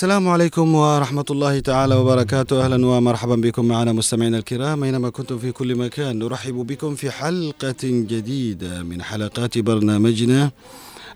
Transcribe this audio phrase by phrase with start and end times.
[0.00, 2.64] السلام عليكم ورحمة الله تعالى وبركاته.
[2.64, 4.84] أهلا ومرحبا بكم معنا مستمعينا الكرام.
[4.84, 10.50] أينما كنتم في كل مكان نرحب بكم في حلقة جديدة من حلقات برنامجنا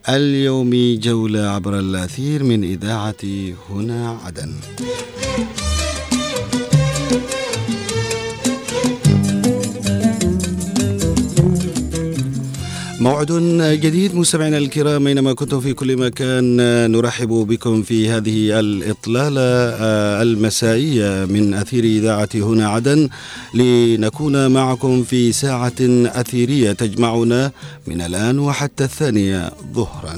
[0.09, 3.25] اليومي جولة عبر الأثير من إذاعة
[3.71, 4.53] هنا عدن.
[13.05, 13.33] موعد
[13.81, 16.57] جديد مستمعينا الكرام أينما كنتم في كل مكان
[16.91, 23.09] نرحب بكم في هذه الإطلالة آه، المسائيه من أثير إذاعة هنا عدن
[23.55, 25.81] لنكون معكم في ساعة
[26.21, 27.53] أثيرية تجمعنا
[27.87, 30.17] من الآن وحتى الثانية ظهرا.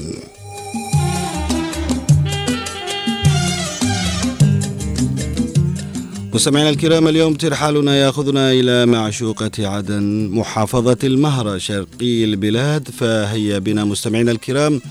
[6.37, 12.89] مستمعينا الكرام اليوم ترحالنا ياخذنا إلى معشوقة عدن محافظة المهرة شرقي البلاد.
[12.89, 14.81] فهيا بنا مستمعينا الكرام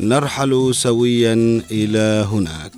[0.00, 2.72] نرحل سويا إلى هناك.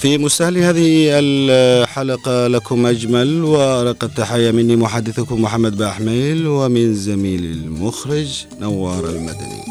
[0.00, 8.44] في مستهل هذه الحلقة لكم أجمل وأرق التحية مني محدثكم محمد بأحميل ومن زميلي المخرج
[8.60, 9.67] نوار المدني.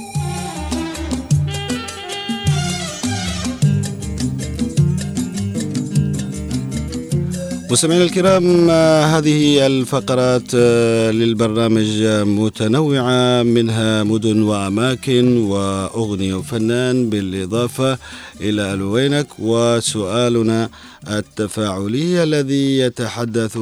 [7.71, 8.69] مستمعينا الكرام
[9.15, 17.97] هذه الفقرات آه، للبرنامج متنوعة منها مدن وأماكن وأغنية وفنان بالإضافة
[18.41, 20.69] إلى ألوينك وسؤالنا
[21.07, 23.57] التفاعلي الذي يتحدث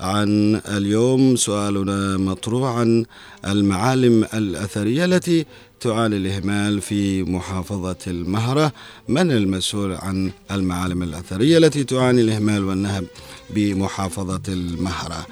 [0.00, 3.04] عن اليوم سؤالنا مطروح عن
[3.46, 5.46] المعالم الأثرية التي
[5.80, 8.72] تعاني الإهمال في محافظة المهرة
[9.08, 13.04] من المسؤول عن المعالم الأثرية التي تعاني الإهمال والنهب؟
[13.50, 15.26] بمحافظة المهرة.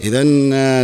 [0.00, 0.22] إذا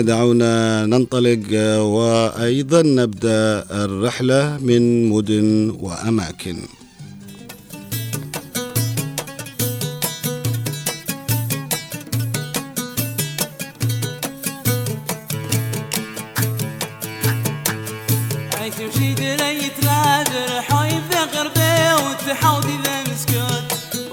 [0.01, 1.47] دعونا ننطلق
[1.81, 6.59] وأيضا نبدأ الرحلة من مدن وأماكن.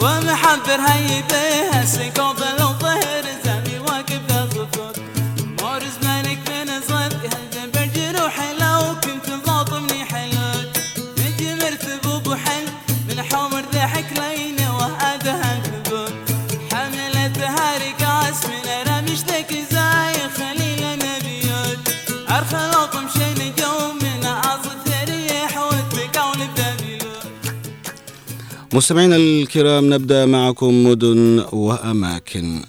[0.01, 1.50] ومحضر هيبه
[28.73, 32.61] مستمعينا الكرام نبدأ معكم مدن وأماكن.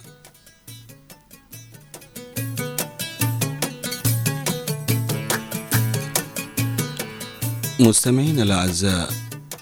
[7.81, 9.11] مستمعينا الأعزاء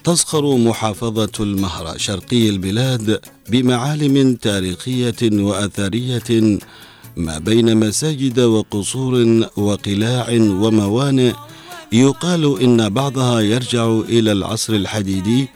[0.03, 3.19] تزخر محافظة المهره شرقي البلاد
[3.49, 6.59] بمعالم تاريخية وأثرية
[7.17, 11.33] ما بين مساجد وقصور وقلاع وموانئ.
[11.93, 15.47] يقال إن بعضها يرجع إلى العصر الحديدي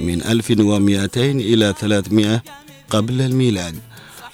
[0.00, 2.42] من 1200 إلى 300
[2.90, 3.74] قبل الميلاد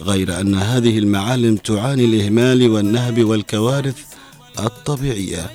[0.02, 3.96] غير أن هذه المعالم تعاني الإهمال والنهب والكوارث
[4.58, 5.50] الطبيعية.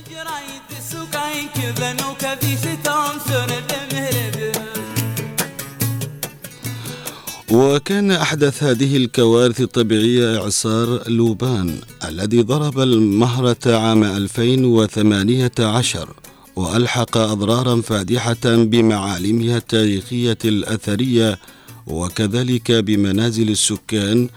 [7.51, 16.09] وكان أحدث هذه الكوارث الطبيعية إعصار لوبان الذي ضرب المهرة عام 2018
[16.55, 21.39] وألحق اضرارا فادحة بمعالمها التاريخية الأثرية
[21.87, 24.29] وكذلك بمنازل السكان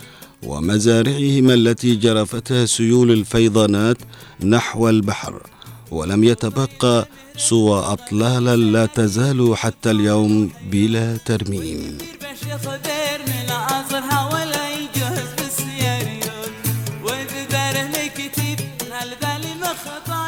[0.43, 3.97] ومزارعهم التي جرفتها سيول الفيضانات
[4.45, 5.43] نحو البحر.
[5.91, 11.99] ولم يتبقى سوى أطلالا لا تزال حتى اليوم بلا ترميم.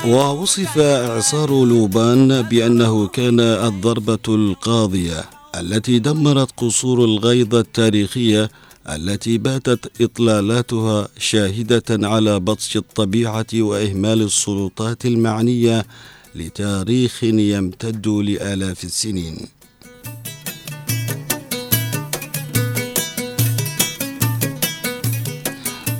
[0.08, 5.24] ووصف إعصار لوبان بأنه كان الضربة القاضية
[5.60, 8.50] التي دمرت قصور الغيضة التاريخية
[8.88, 15.86] التي باتت إطلالاتها شاهدة على بطش الطبيعة وإهمال السلطات المعنية
[16.34, 19.57] لتاريخ يمتد لآلاف السنين.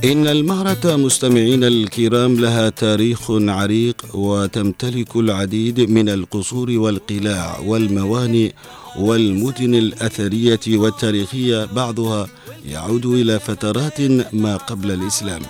[0.05, 8.53] إن المهرة مستمعين الكرام لها تاريخ عريق وتمتلك العديد من القصور والقلاع والموانئ
[8.99, 12.29] والمدن الأثرية والتاريخية بعضها
[12.67, 14.01] يعود إلى فترات
[14.33, 15.43] ما قبل الإسلام.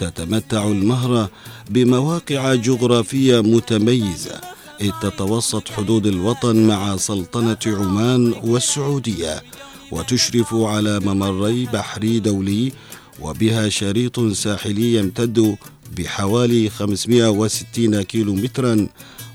[0.00, 1.30] تتمتع المهرة
[1.70, 4.40] بمواقع جغرافية متميزة
[4.80, 9.42] إذ تتوسط حدود الوطن مع سلطنة عمان والسعودية
[9.90, 12.72] وتشرف على ممري بحري دولي
[13.20, 15.56] وبها شريط ساحلي يمتد
[15.96, 18.88] بحوالي 560 كيلو مترا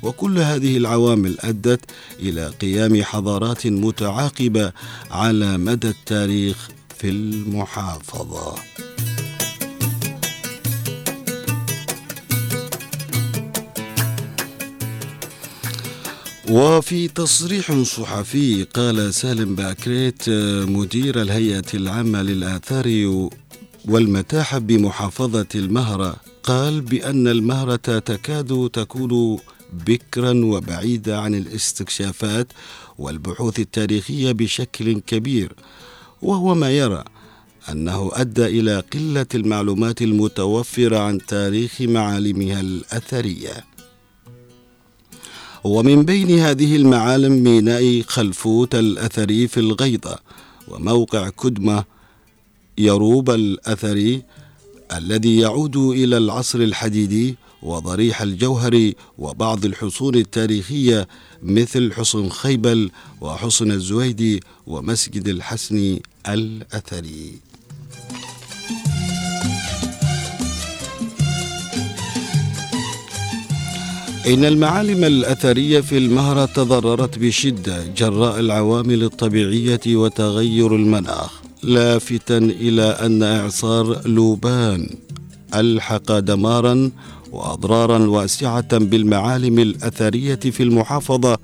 [0.04, 1.82] وكل هذه العوامل أدت
[2.20, 4.72] إلى قيام حضارات متعاقبة
[5.12, 8.56] على مدى التاريخ في المحافظة.
[16.50, 20.30] وفي تصريح صحفي قال سالم باكريت
[20.70, 22.86] مدير الهيئة العامة للآثار
[23.88, 29.40] والمتاحف بمحافظة المهرة قال بأن المهرة تكاد تكون
[29.88, 32.48] بكرا وبعيدة عن الاستكشافات
[32.98, 35.54] والبحوث التاريخية بشكل كبير.
[36.22, 37.04] وهو ما يرى
[37.70, 43.66] أنه أدى إلى قلة المعلومات المتوفرة عن تاريخ معالمها الأثرية.
[45.64, 50.16] ومن بين هذه المعالم ميناء خلفوت الأثري في الغيضة
[50.68, 51.84] وموقع كدمة
[52.78, 54.22] يروب الأثري
[54.98, 61.08] الذي يعود إلى العصر الحديدي وضريح الجوهري وبعض الحصون التاريخية
[61.44, 62.92] مثل حصن خيبل
[63.22, 67.40] وحصن الزويدي ومسجد الحسن الأثري
[74.28, 81.43] إن المعالم الأثرية في المهرة تضررت بشدة جراء العوامل الطبيعية وتغير المناخ.
[81.64, 84.90] لافتا إلى أن إعصار لوبان
[85.56, 86.92] ألحق دمارا
[87.32, 91.38] وأضرارا واسعة بالمعالم الأثرية في المحافظة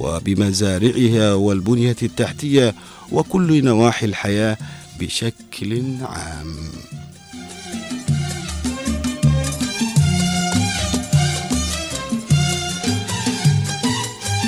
[0.00, 2.74] وبمزارعها والبنية التحتية
[3.12, 4.56] وكل نواحي الحياة
[5.00, 6.54] بشكل عام.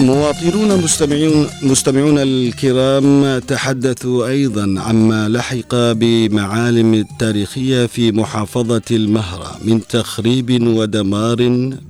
[0.04, 10.66] مواطنون مستمعون مستمعون الكرام تحدثوا أيضا عما لحق بمعالم التاريخيه في محافظة المهرة من تخريب
[10.66, 11.36] ودمار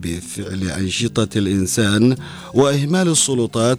[0.03, 2.17] بفعل أنشطة الإنسان
[2.55, 3.79] وإهمال السلطات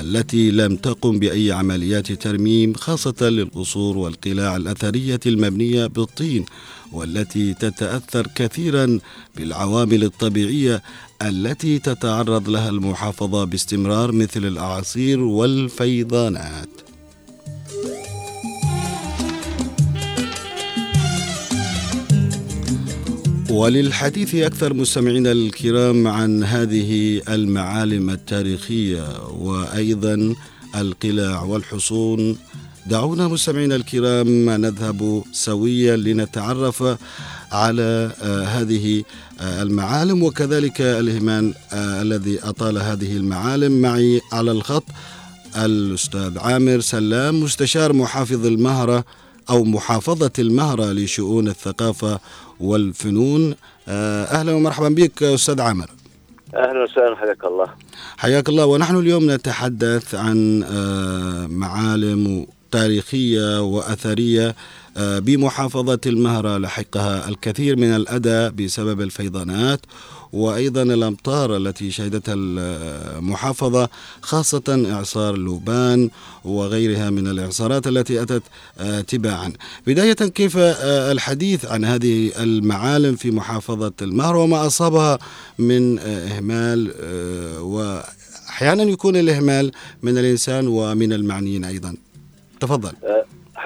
[0.00, 6.44] التي لم تقم بأي عمليات ترميم خاصة للقصور والقلاع الأثرية المبنية بالطين
[6.92, 8.98] والتي تتأثر كثيرا
[9.36, 10.82] بالعوامل الطبيعية
[11.22, 16.68] التي تتعرض لها المحافظة باستمرار مثل الأعاصير والفيضانات.
[23.50, 30.34] وللحديث أكثر مستمعينا الكرام عن هذه المعالم التاريخية وأيضا
[30.74, 32.36] القلاع والحصون
[32.86, 36.96] دعونا مستمعينا الكرام نذهب سويا لنتعرف
[37.52, 39.04] على آه، هذه
[39.40, 44.84] المعالم وكذلك الإهمال آه، الذي أطال هذه المعالم معي على الخط
[45.56, 49.04] الأستاذ عامر سلام مستشار محافظ المهرة
[49.50, 52.20] أو محافظة المهرة لشؤون الثقافة
[52.60, 53.54] والفنون.
[53.88, 55.90] أهلا ومرحبا بك أستاذ عامر.
[56.54, 57.66] أهلا وسهلا حياك الله.
[58.16, 58.66] حياك الله.
[58.66, 60.64] ونحن اليوم نتحدث عن
[61.50, 64.48] معالم تاريخية وأثرية.
[64.48, 64.54] آه،
[64.98, 69.80] بمحافظة المهرة لحقها الكثير من الأذى بسبب الفيضانات
[70.32, 73.88] وأيضا الأمطار التي شهدتها المحافظة
[74.22, 76.10] خاصة إعصار لوبان
[76.44, 78.42] وغيرها من الإعصارات التي أتت
[78.78, 79.52] آه، تباعا.
[79.86, 85.18] بداية كيف آه، الحديث عن هذه المعالم في محافظة المهرة وما أصابها
[85.58, 86.92] من إهمال
[87.60, 89.72] وأحيانا يكون الإهمال
[90.02, 91.94] من الإنسان ومن المعنيين أيضا؟
[92.60, 92.92] تفضل.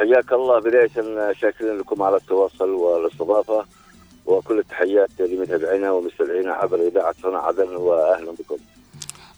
[0.00, 0.58] حياك الله.
[0.58, 3.64] بداية شاكرين لكم على التواصل والاستضافة
[4.26, 8.56] وكل التحيات لمتابعينا ومستمعينا عبر إذاعة هنا عدن وأهلا بكم.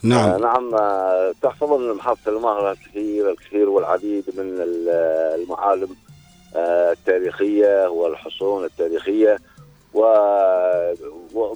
[0.02, 0.30] نعم.
[0.30, 4.56] آه نعم آه تحتضن محافظة المهرة الكثير الكثير والعديد من
[5.34, 5.96] المعالم
[6.56, 9.38] آه التاريخية والحصون التاريخية
[9.94, 10.04] و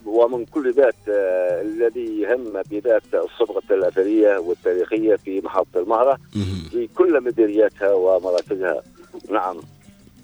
[0.07, 6.19] ومن كل ذات آه، الذي يهم بذات الصبغة الأثرية والتاريخية في محافظة المهرة
[6.71, 8.83] في كل مديرياتها ومراكزها
[9.31, 9.57] نعم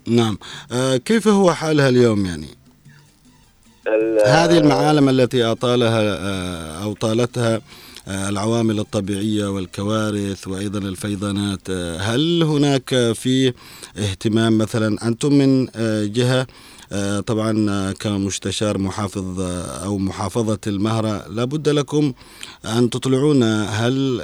[0.07, 0.39] نعم
[0.73, 2.47] آه كيف هو حالها اليوم يعني؟
[4.27, 7.61] هذه المعالم التي أطالها آه أو طالتها
[8.09, 13.53] آه، العوامل الطبيعية والكوارث وأيضا الفيضانات آه، هل هناك في
[13.99, 15.69] اهتمام مثلا أنتم من
[16.13, 16.47] جهة آه،
[17.27, 22.13] طبعا آه، كمستشار محافظ آه، أو محافظة المهرة لابد لكم
[22.79, 24.21] أن تطلعون هل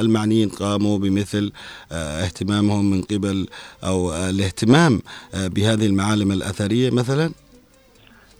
[0.00, 1.52] المعنيين قاموا بمثل
[1.92, 3.48] اهتمامهم من قبل
[3.84, 5.02] أو الاهتمام
[5.34, 7.30] بهذه المعالم الأثرية مثلا؟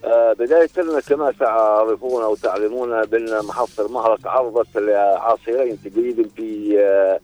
[0.05, 0.69] آه، بداية
[1.09, 7.21] كما تعرفون أو تعلمون بأن محافظة المهرة تعرضت لعاصرين تقريبا في آه،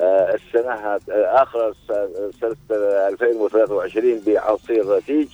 [0.00, 1.74] آه، السنة آخر
[2.40, 2.56] سنة
[3.08, 5.28] 2023 بعصير تيج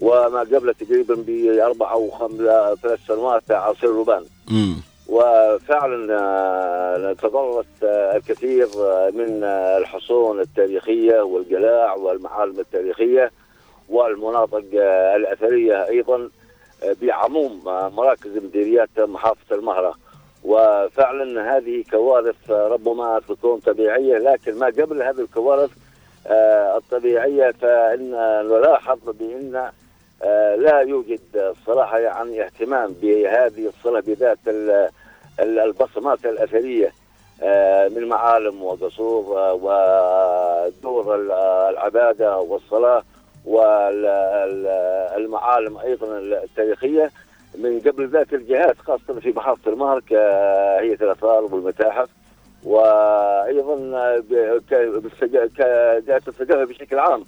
[0.00, 2.38] وما قبل تقريبا بأربع أو خمس
[2.82, 4.24] ثلاث سنوات عصير روبان
[5.08, 8.66] وفعلا تضررت الكثير
[9.14, 9.44] من
[9.78, 13.30] الحصون التاريخية والقلاع والمعالم التاريخية
[13.88, 14.64] والمناطق
[15.16, 16.28] الأثرية أيضا
[17.02, 17.60] بعموم
[17.96, 19.94] مراكز مديريات محافظة المهرة.
[20.44, 25.70] وفعلا هذه كوارث ربما تكون طبيعية لكن ما قبل هذه الكوارث
[26.76, 28.10] الطبيعية فإن
[28.48, 29.70] نلاحظ بأن
[30.56, 34.38] لا يوجد صراحة يعني اهتمام بهذه الصلة بذات
[35.40, 36.92] البصمات الأثرية
[37.96, 39.24] من معالم وقصور
[39.62, 41.14] ودور
[41.70, 43.02] العبادة والصلاة
[45.14, 47.10] والمعالم أيضا التاريخية
[47.58, 52.08] من قبل ذلك الجهات خاصة في محافظة المهر كهيئه الاثار والمتاحف
[52.64, 53.76] وأيضا
[55.56, 57.24] كجهات الثقافه بشكل عام.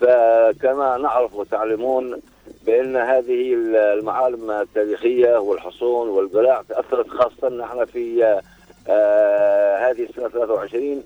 [0.00, 2.20] فكما نعرف وتعلمون
[2.66, 8.24] بأن هذه المعالم التاريخية والحصون والقلاع تأثرت خاصة نحن في
[8.88, 11.02] آه هذه السنة 23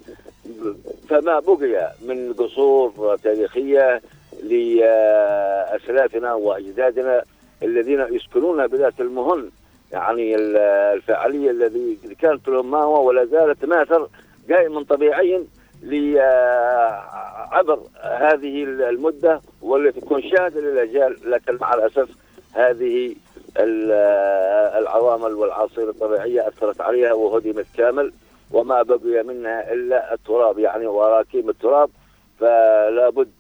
[1.08, 4.02] فما بقي من قصور تاريخية
[4.42, 7.24] لأسلافنا وأجدادنا
[7.62, 9.50] الذين يسكنون بذات المهن
[9.92, 14.06] يعني الفعالية الذي كانت لهم ما هو ولا زالت تماثل
[14.50, 15.44] قائما طبيعيا
[17.52, 22.08] عبر هذه المدة والتي تكون شاهدة للأجيال لكن مع الأسف
[22.52, 23.14] هذه
[24.78, 28.12] العوامل والعاصفة الطبيعية أثرت عليها وهدمت كامل
[28.52, 30.58] وما بقي منها إلا التراب.
[30.58, 31.90] يعني وراكيم التراب
[32.40, 33.30] فلا بد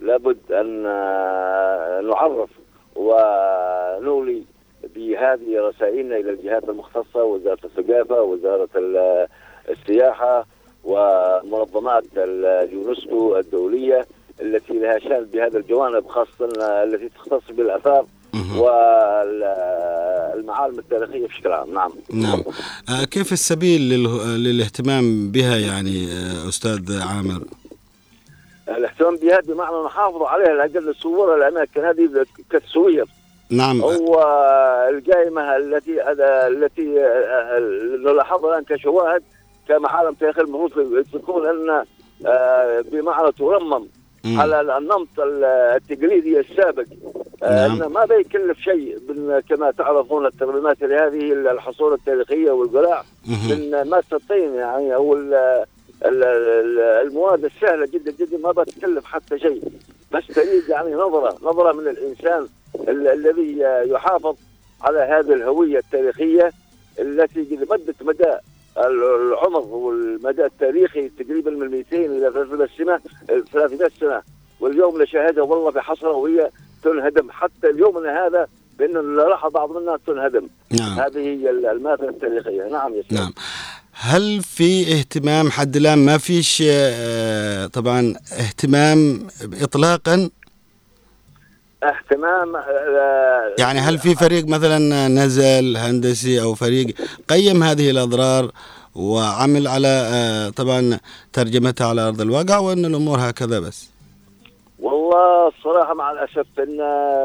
[0.00, 2.50] لابد آه، نعرف
[2.96, 4.42] ونولي
[4.94, 8.68] بهذه رسائلنا إلى الجهات المختصة وزارة الثقافة وزارة
[9.68, 10.46] السياحة
[10.84, 14.06] ومنظمات اليونسكو الدولية
[14.42, 16.48] التي لها شأن بهذا الجوانب خاصة
[16.84, 18.06] التي تختص بالآثار
[18.56, 19.18] والمعالم
[20.78, 21.72] التاريخية بشكل عام.
[21.74, 21.92] نعم.
[22.12, 22.42] نعم.
[22.88, 23.80] آه، كيف السبيل
[24.38, 27.40] للاهتمام بها يعني آه، أستاذ عامر؟
[28.68, 33.06] الاهتمام بها بمعنى نحافظ عليها لاجل نصورها الاماكن هذه كتصوير
[33.50, 33.80] نعم.
[33.80, 34.20] هو
[34.90, 36.10] القائمة التي
[36.48, 36.82] التي
[38.04, 39.22] نلاحظها الآن كشواهد
[39.68, 41.84] كمعالم تاريخ المفروض تكون ان
[42.26, 43.86] آه، بمعنى ترمم
[44.26, 46.84] على النمط التقليدي السابق.
[47.42, 47.92] آه، نعم.
[47.92, 48.98] ما بيكلف شيء
[49.48, 55.14] كما تعرفون الترميمات لهذه الحصول التاريخية والقلاع من الطين يعني أو
[57.02, 59.62] المواد السهلة جدا جدا ما بتكلف حتى شيء.
[60.12, 62.48] بس تريد يعني نظرة نظرة من الإنسان
[62.88, 63.58] الذي
[63.90, 64.36] يحافظ
[64.82, 66.52] على هذه الهوية التاريخية
[66.98, 68.36] التي مدت مدى
[68.78, 73.00] العمر والمدى التاريخي تقريبا من 200 إلى 300 سنة
[73.52, 74.22] 300 سنة.
[74.60, 76.50] واليوم نشاهدها والله بحسرة وهي
[76.82, 77.30] تنهدم.
[77.30, 78.46] حتى اليوم هذا
[78.78, 80.48] بأنه نلاحظ بعض منها تنهدم.
[80.70, 81.00] نعم.
[81.00, 82.68] هذه هي الماده التاريخية.
[82.68, 83.32] نعم يا نعم.
[83.92, 89.26] هل في اهتمام حد الآن؟ ما فيش آه، طبعا اهتمام
[89.62, 90.30] اطلاقا؟
[91.88, 96.86] اهتمام آه، يعني هل في فريق مثلا نزل هندسي أو فريق
[97.28, 98.50] قيم هذه الأضرار
[98.94, 100.98] وعمل على آه، طبعا
[101.32, 103.90] ترجمتها على أرض الواقع وأن الأمور هكذا بس؟
[104.78, 106.76] والله الصراحة مع الأسف إن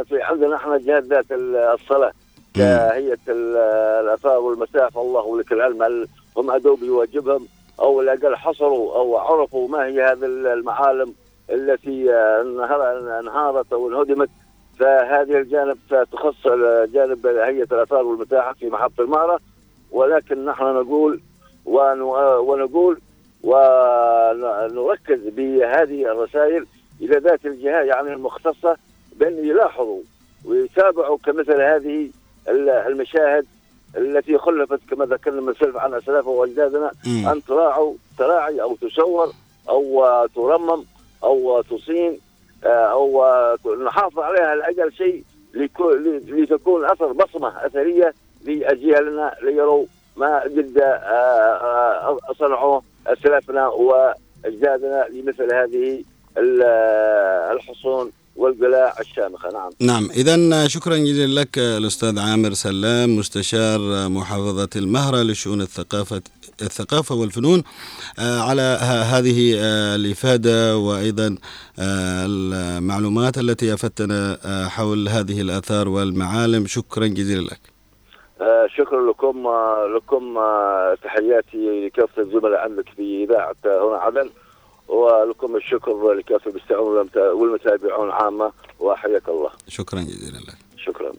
[0.09, 2.11] في عندنا إحنا جهات ذات الصلاة
[2.53, 7.47] كهيئه الاثار والمساحه الله ولك العلم هم ادوا بواجبهم
[7.79, 11.13] أو الأقل حصروا أو عرفوا ما هي هذه المعالم
[11.49, 12.13] التي
[13.19, 14.29] انهارت أو انهدمت
[14.79, 15.77] فهذه الجانب
[16.11, 16.47] تخص
[16.93, 19.39] جانب هيئة الآثار والمتاحف في محطة المعرة
[19.91, 21.21] ولكن نحن نقول
[21.65, 22.99] ونقول
[23.43, 26.65] ونركز بهذه الرسائل
[27.01, 28.77] إلى ذات الجهات يعني المختصة
[29.15, 30.01] بأن يلاحظوا
[30.45, 32.09] ويتابعوا كمثل هذه
[32.87, 33.45] المشاهد
[33.97, 39.33] التي خلفت كما ذكرنا من سلف عن اسلافه وأجدادنا أن تراعوا تراعي أو تصور
[39.69, 40.83] أو ترمم
[41.23, 42.17] أو تصين
[42.65, 43.23] آه، أو
[43.85, 45.23] نحافظ عليها لأجل شيء
[46.27, 48.13] لتكون أثر بصمة أثرية
[48.45, 49.85] لأجيالنا ليروا
[50.17, 56.03] ما قد آه، آه، صنعوه أسلافنا وأجدادنا لمثل هذه
[57.51, 58.11] الحصون.
[58.39, 59.49] والقلاع الشامخة.
[59.49, 59.71] نعم.
[59.79, 60.09] نعم.
[60.11, 63.79] إذا شكرا جزيلا لك الأستاذ عامر سلام مستشار
[64.09, 66.21] محافظة المهرة لشؤون الثقافة
[66.61, 67.63] الثقافة والفنون
[68.19, 68.61] آه، على
[69.13, 71.35] هذه آه، الإفادة وأيضا
[71.79, 74.37] آه، المعلومات التي أفدتنا
[74.69, 76.65] حول هذه الآثار والمعالم.
[76.65, 77.59] شكرا جزيلا لك.
[78.77, 79.47] شكرا لكم
[79.95, 80.39] لكم
[81.03, 84.29] تحياتي لكافة الزملاء عندك في إذاعة هنا عدن.
[84.89, 89.49] ولكم الشكر لكافة المستمعون والمتا- والمتابعون عامة وحياك الله.
[89.67, 90.55] شكرا جزيلا لك.
[90.77, 91.11] شكرا.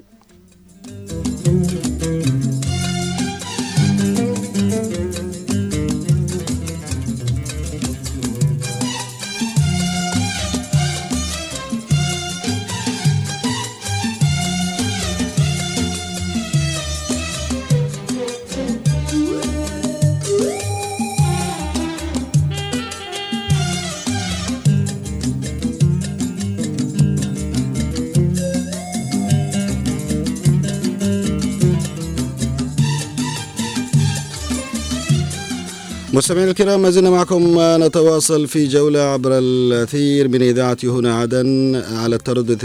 [36.13, 42.17] مستمعينا الكرام ما زلنا معكم نتواصل في جولة عبر الأثير من إذاعة هنا عدن على
[42.17, 42.65] التردد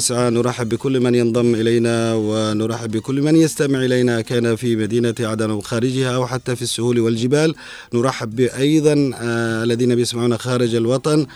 [0.00, 5.50] 92.9 نرحب بكل من ينضم إلينا ونرحب بكل من يستمع إلينا كان في مدينة عدن
[5.50, 7.54] أو خارجها أو حتى في السهول والجبال.
[7.94, 11.26] نرحب أيضا آه، الذين بيسمعونا خارج الوطن.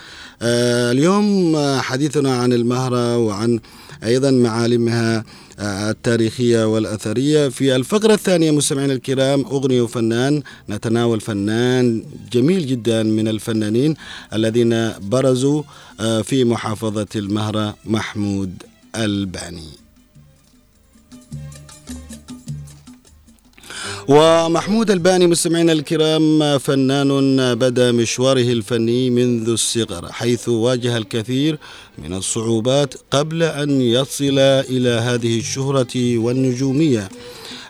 [0.43, 3.61] آه، اليوم آه، حديثنا عن المهرة وعن
[4.05, 5.25] أيضا معالمها
[5.61, 7.49] التاريخية والأثرية.
[7.49, 13.95] في الفقرة الثانية مستمعينا الكرام أغنية وفنان نتناول فنان جميل جدا من الفنانين
[14.33, 15.63] الذين برزوا
[16.01, 18.63] آه، في محافظة المهرة محمود
[18.97, 19.88] الباني.
[24.09, 31.59] ومحمود الباني مستمعينا الكرام فنان بدا مشواره الفني منذ الصغر حيث واجه الكثير
[31.99, 37.09] من الصعوبات قبل أن يصل إلى هذه الشهرة والنجومية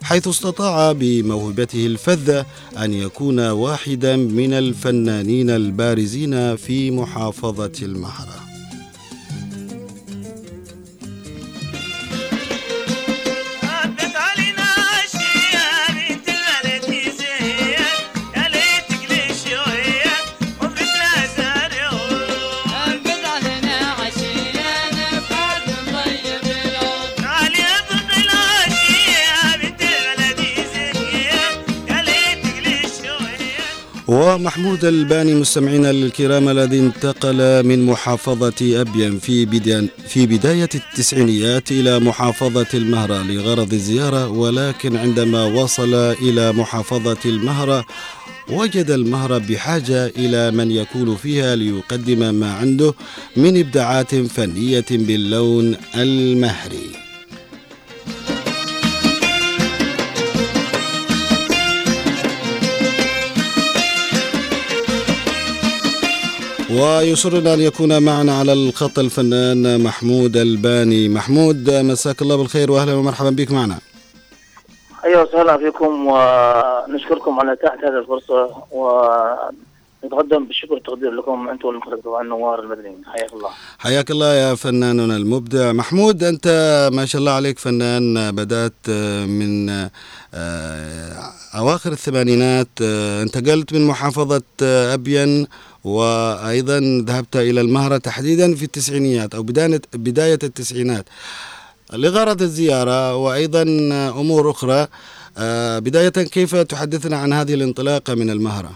[0.03, 2.47] حيث استطاع بموهبته الفذة
[2.79, 8.48] أن يكون واحدا من الفنانين البارزين في محافظة المهرة.
[34.09, 41.99] ومحمود الباني مستمعينا الكرام الذي انتقل من محافظة أبين في بداية في بداية التسعينيات إلى
[42.01, 47.85] محافظة المهرة لغرض الزيارة ولكن عندما وصل إلى محافظة المهرة
[48.51, 52.95] وجد المهرة بحاجة إلى من يكون فيها ليقدم ما عنده
[53.37, 57.08] من إبداعات فنية باللون المهري.
[66.71, 71.09] ويسرنا أن يكون معنا على الخط الفنان محمود الباني.
[71.09, 73.79] محمود مساك الله بالخير وأهلا ومرحبا بك معنا.
[75.05, 82.23] أيوه وسهلا فيكم ونشكركم على اتاحة هذه الفرصة ونتقدم بالشكر والتقدير لكم أنتم والمخرج طبعا
[82.23, 82.97] نوار المدني.
[83.07, 83.51] حياك الله.
[83.79, 85.73] حياك الله يا فناننا المبدع.
[85.73, 86.49] محمود أنت
[86.93, 88.91] ما شاء الله عليك فنان بدأت
[89.29, 89.71] من
[90.35, 91.13] آه،
[91.55, 95.47] أواخر الثمانينات آه، انتقلت من محافظة آه، أبين
[95.89, 101.05] وأيضا ذهبت إلى المهرة تحديدا في التسعينيات أو بداية بداية التسعينات.
[101.93, 103.63] لغرض الزيارة وأيضا
[104.21, 104.87] أمور أخرى
[105.39, 108.71] آه، بداية كيف تحدثنا عن هذه الانطلاقة من المهرة؟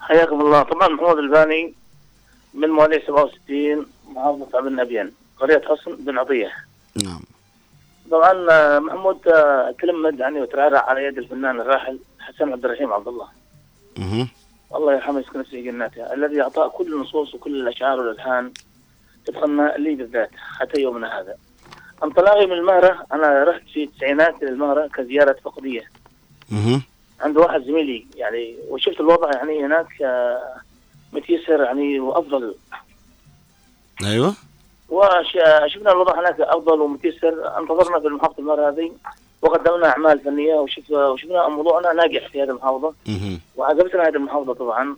[0.00, 0.62] حياكم الله.
[0.62, 1.74] طبعا محمود الباني
[2.54, 6.50] من مواليد 67 محافظه عبد ابين قرية حصن بن عطية.
[7.04, 7.20] نعم.
[8.10, 13.08] طبعا آه، محمود آه، تلمد يعني وترعرع على يد الفنان الراحل حسن عبد الرحيم عبد
[13.08, 13.28] الله.
[13.96, 14.28] مه.
[14.74, 16.14] الله يرحمه يسكن في جناته.
[16.14, 18.52] الذي اعطى كل النصوص وكل الأشعار والألحان
[19.26, 21.36] تبقى لي بالذات حتى يومنا هذا.
[22.04, 25.90] انطلاقي من المهرة أنا رحت في التسعينات إلى المهره كزيارة فقدية.
[26.50, 26.80] مه.
[27.20, 30.60] عند واحد زميلي يعني وشفت الوضع يعني هناك آه،
[31.12, 32.54] متيسر يعني وأفضل.
[34.04, 34.34] أيوة.
[34.88, 37.58] وشفنا الوضع هناك أفضل ومتيسر.
[37.58, 38.92] انتظرنا في المحافظه المره هذه.
[39.46, 42.94] وقدمنا أعمال فنية وشف وشفنا موضوعنا ناجح في هذه المحافظة.
[43.56, 44.96] وعجبتنا هذه المحافظة طبعا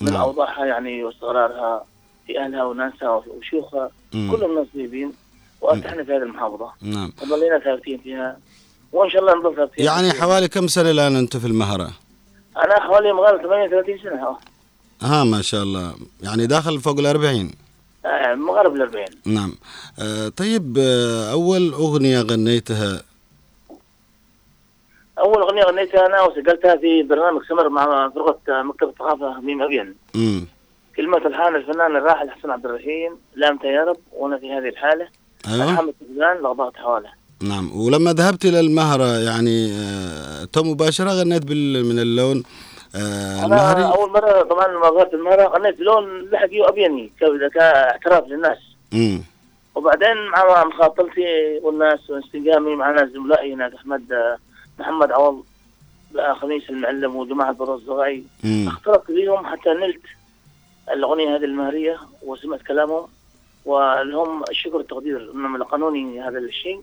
[0.00, 0.20] من نعم.
[0.20, 1.84] أوضاعها يعني واستقرارها
[2.26, 3.90] في أهلها وناسها وشيوخها.
[4.12, 5.12] كلهم نصيبين
[5.60, 8.38] وأرتحنا في هذه المحافظة نعم وظلينا ثابتين فيها
[8.92, 10.12] وإن شاء الله نظل ثابتين يعني.
[10.12, 11.90] حوالي كم سنة الآن أنت في المهرة؟
[12.64, 14.38] أنا حوالي مغالب 38 سنة آه.
[15.02, 17.50] ها ما شاء الله يعني داخل فوق الأربعين
[18.06, 19.54] آه، مقارب ال 40 نعم
[19.98, 23.02] آه، طيب آه، أول أغنية غنيتها
[25.20, 29.94] أول أغنية غنيتها أنا وسجلتها في برنامج سمر مع فرقة مكتب الثقافة ميم أبين.
[30.14, 30.46] مم.
[30.96, 35.08] كلمة الحان الفنان الراحل حسن عبد الرحيم لامت يا رب وأنا في هذه الحالة.
[35.48, 35.72] أيوة.
[35.72, 37.08] محمد سفيان لغضات حوالة.
[37.42, 37.80] نعم.
[37.80, 42.42] ولما ذهبت إلى المهرة يعني آه، تو مباشرة غنيت بال من اللون
[42.96, 47.12] آه، أنا المهري؟ أول مرة طبعا لما ظهرت المهرة غنيت لون لحقي وأبيني
[47.54, 48.58] كاعتراف للناس.
[48.92, 49.22] مم.
[49.74, 54.38] وبعدين مع مخاطلتي والناس وانسجامي مع ناس زملائي هناك أحمد آه،
[54.78, 55.44] محمد عوض
[56.40, 58.68] خميس المعلم وجماعة بروز الزغاي مم.
[58.68, 60.00] اختلطت بهم حتى نلت
[60.92, 63.06] الأغنية هذه المهرية وسمعت كلامهم
[63.64, 66.80] ولهم الشكر والتقدير انهم لقنوني هذا الشيء.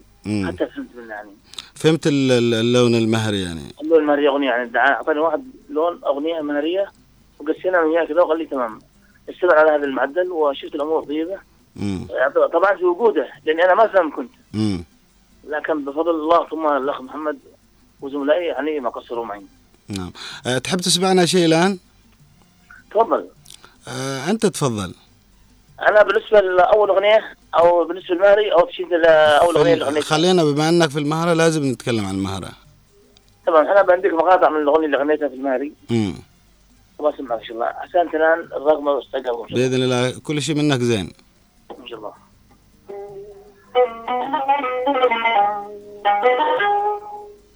[0.47, 1.29] حتى فهمت منه يعني
[1.75, 6.86] فهمت ال- ال- اللون المهري يعني اللون المهريه أغنية يعني أعطاني واحد لون أغنية مهرية
[7.39, 8.79] وقسينا من اياه كذا وقال لي تمام
[9.29, 11.38] استمر على هذا المعدل وشفت الأمور طيبة
[11.75, 12.08] مم.
[12.53, 14.84] طبعا في وجوده لأني أنا ما فهم كنت مم.
[15.47, 17.39] لكن بفضل الله ثم الأخ محمد
[18.06, 19.41] وزملائي يعني ما قصروا معي.
[19.88, 20.12] نعم.
[20.48, 21.78] آه، تحب تسمعنا شيء الآن؟
[22.91, 23.28] تفضل.
[23.88, 24.94] آه، أنت تفضل.
[25.89, 28.88] أنا بالنسبة لأول أغنية أو بالنسبة للمهري أو تشيد
[29.41, 32.50] أول أغنية اللي خل- غنيتها خلينا بما أنك في المهرة لازم نتكلم عن المهرة.
[33.48, 35.74] طبعا أنا عندك مقاطع من الأغنية اللي غنيتها في المهري.
[35.89, 36.13] مم.
[37.00, 37.65] واسمعك إن شاء الله.
[37.65, 38.50] عشان تنال
[39.50, 39.68] شاء الله.
[39.70, 41.13] بإذن الله كل شيء منك زين.
[41.84, 42.13] إن شاء الله.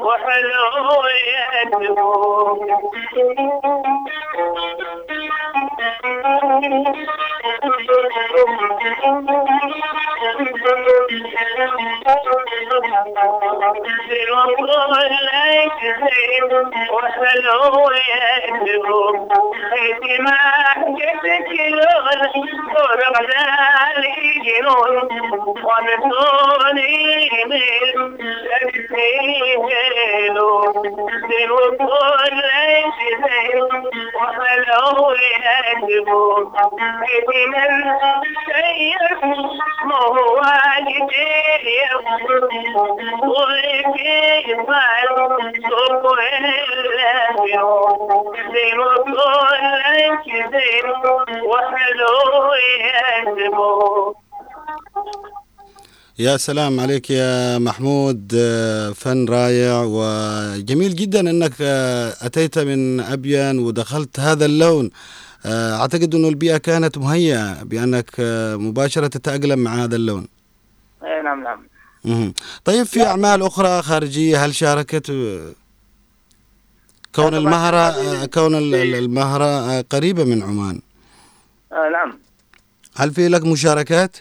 [0.00, 0.68] وحلو
[7.44, 8.68] يكذبوا
[16.92, 19.28] وحلو يكذبوا
[19.70, 20.38] حيث ما
[20.98, 22.20] يتكلون
[22.74, 24.94] دور غزالي جنون
[25.68, 26.94] ونسوني
[27.46, 28.18] من
[28.60, 30.50] تكفيهلو
[31.28, 32.38] دين كل
[33.24, 33.58] شيء
[34.14, 34.88] وحلو
[45.68, 47.68] سوق الأبيض
[48.52, 49.48] دين كل
[51.50, 52.18] وحلو
[56.18, 63.58] يا سلام عليك يا محمود آه، فن رائع وجميل جدا إنك آه، أتيت من ابين
[63.58, 64.90] ودخلت هذا اللون.
[65.46, 70.28] أعتقد إنه البيئة كانت مهيئة بأنك آه، مباشرة تتأقلم مع هذا اللون.
[71.04, 71.42] اي نعم
[72.04, 72.32] نعم.
[72.64, 75.52] طيب في أعمال أخرى خارجية هل شاركت؟ آه،
[77.14, 80.80] كون المهرة آه، كون ال- المهرة آه، قريبة من عمان.
[81.72, 82.18] آه نعم.
[82.96, 84.16] هل في لك مشاركات؟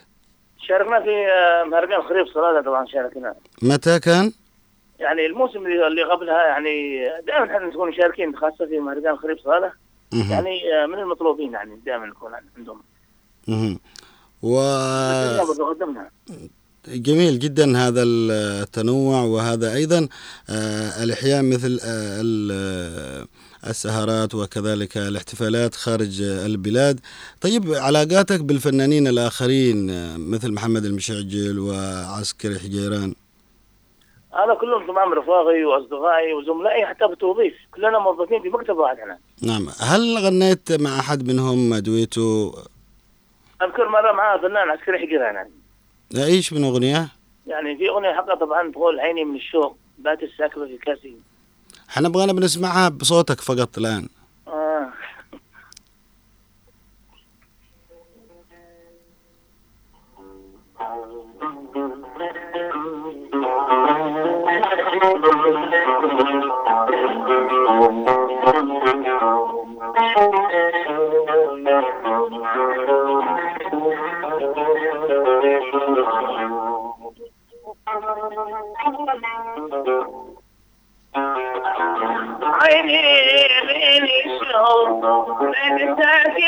[0.67, 3.33] شاركنا في آه، مهرجان خريف صلالة طبعا شاركنا.
[3.61, 4.31] متى كان؟
[4.99, 9.86] يعني الموسم اللي قبلها يعني دائما إحنا نكون مشاركين خاصة في مهرجان خريف صلالة مهم.
[10.13, 12.81] يعني آه، من المطلوبين يعني دائما نكون عندهم.
[13.47, 13.79] مهم.
[14.41, 14.59] و
[16.87, 20.07] جميل جدا هذا التنوع وهذا أيضا
[20.49, 23.27] آه، الأحياء مثل آه، ال-
[23.67, 26.99] السهرات وكذلك الاحتفالات خارج البلاد.
[27.41, 29.87] طيب علاقاتك بالفنانين الآخرين
[30.19, 33.15] مثل محمد المشعجل وعسكري حجيران؟
[34.33, 39.69] هذا كلهم طبعا رفاقي وأصدقائي وزملائي حتى بالتوظيف كلنا موظفين في مكتب واحد إحنا نعم.
[39.79, 42.53] هل غنيت مع أحد منهم دويتو
[43.61, 45.51] أذكر مرة معاه فنان عسكري حقيقه يعني
[46.15, 47.07] إيش من أغنية؟
[47.47, 51.15] يعني في أغنية حقها طبعا تقول عيني من الشوق بات الساكبة في كاسي.
[51.89, 54.09] إحنا بغينا بنسمعها بصوتك فقط الآن.
[82.61, 83.01] عيني
[83.63, 85.01] من الشوق
[85.41, 86.47] بات الساكبه في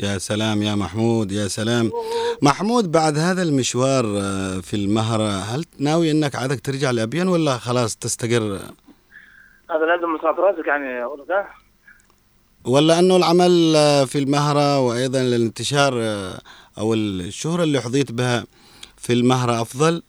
[0.00, 1.90] يا سلام يا محمود يا سلام
[2.42, 7.96] محمود بعد هذا المشوار آه، في المهرة هل ناوي إنك عادك ترجع لأبين ولا خلاص
[7.96, 8.58] تستقر
[9.70, 11.04] هذا لازم مساعد راسك يعني؟
[12.66, 16.38] ولا أنه العمل آه، في المهرة وأيضا الانتشار آه،
[16.78, 18.44] أو الشهرة اللي حظيت بها
[18.96, 20.02] في المهرة أفضل؟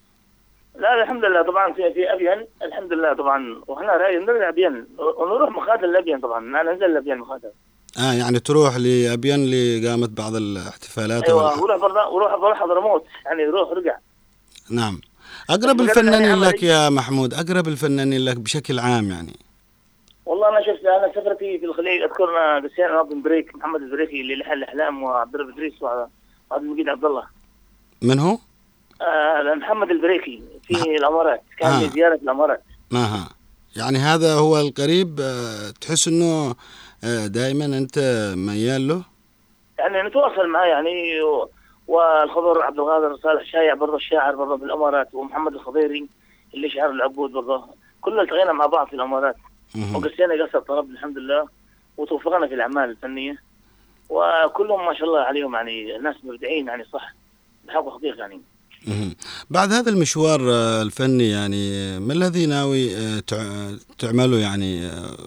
[0.80, 1.42] لا الحمد لله.
[1.42, 3.62] طبعا في في ابين الحمد لله طبعا.
[3.68, 6.40] وإحنا رايح نرجع ابين ونروح مخادل لابين طبعا.
[6.40, 7.52] أنا ننزل لابين مخادل
[8.00, 13.44] آه يعني تروح لأبين اللي قامت بعض الاحتفالات أيوه وروح برضه وروح بروح حضرموت يعني
[13.46, 13.98] روح رجع
[14.70, 15.02] نعم.
[15.50, 19.47] أقرب الفنانين لك يا محمود أقرب الفنانين لك بشكل عام يعني؟
[20.28, 24.52] والله أنا شفت أنا سفرتي في الخليج أذكر دسيان ناظم بريك محمد البريكي اللي لحن
[24.54, 26.10] الأحلام وعبد الرب إدريس وعبد
[26.64, 27.24] المجيد عبد الله
[28.02, 28.38] من هو؟
[29.02, 30.84] آه محمد البريكي في آه.
[30.98, 31.80] الإمارات كان آه.
[31.80, 32.62] في زيارة الإمارات
[32.94, 33.30] أها
[33.78, 36.56] يعني هذا هو القريب آه، تحس إنه
[37.28, 38.00] دائما أنت
[38.38, 39.02] ميال له
[39.80, 41.50] يعني نتواصل معاه يعني و-
[41.88, 46.08] والخضر عبد القادر صالح شايع برضه الشاعر برضه بالإمارات ومحمد الخضيري
[46.54, 47.64] اللي شعر العبود برضه
[48.02, 49.36] كلنا التقينا مع بعض في الإمارات.
[49.96, 51.48] وقسينا قصة طرب الحمد لله.
[51.98, 53.38] وتوفقنا في الأعمال الفنية.
[54.10, 57.14] وكلهم ما شاء الله عليهم يعني ناس مبدعين يعني صح
[57.68, 58.42] بحق حقيقه يعني.
[59.50, 65.18] بعد هذا المشوار آه، الفني يعني ما الذي ناوي آه، تع- تعمله يعني؟ آه،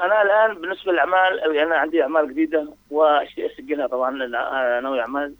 [0.00, 5.34] أنا الآن بالنسبة للأعمال أو أنا عندي أعمال جديدة واسجلها طبعا لا- ناوي أعمال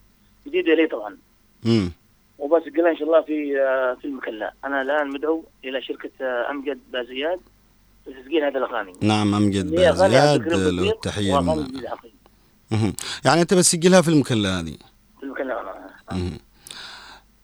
[0.46, 1.16] جديدة لي طبعا.
[2.38, 2.44] مم.
[2.44, 6.78] وبسجلها إن شاء الله في آه، في المكلا أنا الآن مدعو إلى شركة آه، أمجد
[6.92, 7.40] بازياد
[8.06, 11.66] لتسجيل هذه الاغاني نعم أمجد بازياد له التحيه وأغاني
[12.70, 12.92] من-.
[13.24, 14.76] يعني أنت بتسجلها في المكلا هذه
[15.20, 15.58] في المكلا.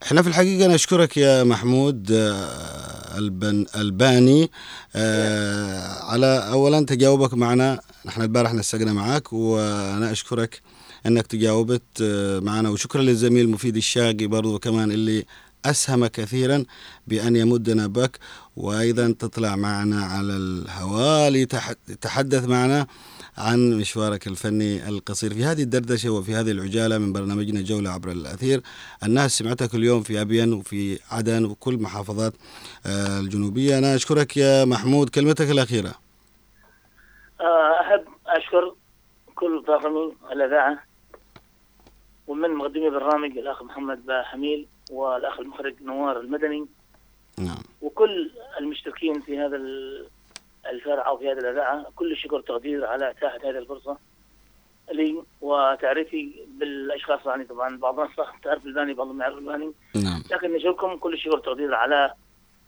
[0.02, 4.50] إحنا في الحقيقة نشكرك يا محمود آه، البن الباني
[4.96, 10.62] آه، على اولا تجاوبك معنا نحن البارح نسقنا معك وأنا أشكرك
[11.06, 12.70] أنك تجاوبت آه، معنا.
[12.70, 15.24] وشكرا للزميل مفيد الشاقي برضو كمان اللي
[15.64, 16.64] أسهم كثيرا
[17.06, 18.18] بأن يمدنا بك
[18.56, 21.30] وأيضا تطلع معنا على الهواء
[21.88, 22.86] لتحدث معنا
[23.38, 28.62] عن مشوارك الفني القصير في هذه الدردشة وفي هذه العجالة من برنامجنا جولة عبر الأثير.
[29.02, 32.32] الناس سمعتك اليوم في أبين وفي عدن وكل محافظات
[32.86, 33.78] آه، الجنوبية.
[33.78, 35.08] أنا أشكرك يا محمود.
[35.08, 35.94] كلمتك الأخيرة.
[37.40, 38.74] آه، أحب أشكر
[39.34, 40.93] كل طاقمي الإذاعة.
[42.28, 46.66] ومن مقدمي البرنامج الأخ محمد با حميل والأخ المخرج نوار المدني.
[47.38, 47.62] نعم.
[47.82, 50.06] وكل المشتركين في هذا ال-
[50.66, 53.98] الفرع أو في هذه الأذاعة كل الشكر والتقدير على إتاحة هذه الفرصة
[54.92, 59.72] لي وتعريفي بالأشخاص يعني طبعا بعض الناس صح تعرف الباني بعضهم يعرف الباني.
[59.94, 60.22] نعم.
[60.32, 62.14] لكن نشكركم كل الشكر والتقدير على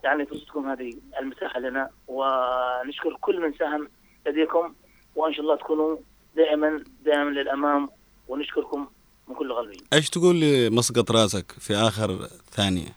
[0.04, 1.90] يعني فرصتكم هذه المساحه لنا.
[2.08, 3.88] ونشكر كل من ساهم
[4.26, 4.74] لديكم
[5.16, 5.96] وإن شاء الله تكونوا
[6.36, 7.88] دائما دائما للأمام.
[8.28, 8.86] ونشكركم
[9.28, 12.88] من كل قلبي إيش تقول لمسقط راسك في آخر ثانية؟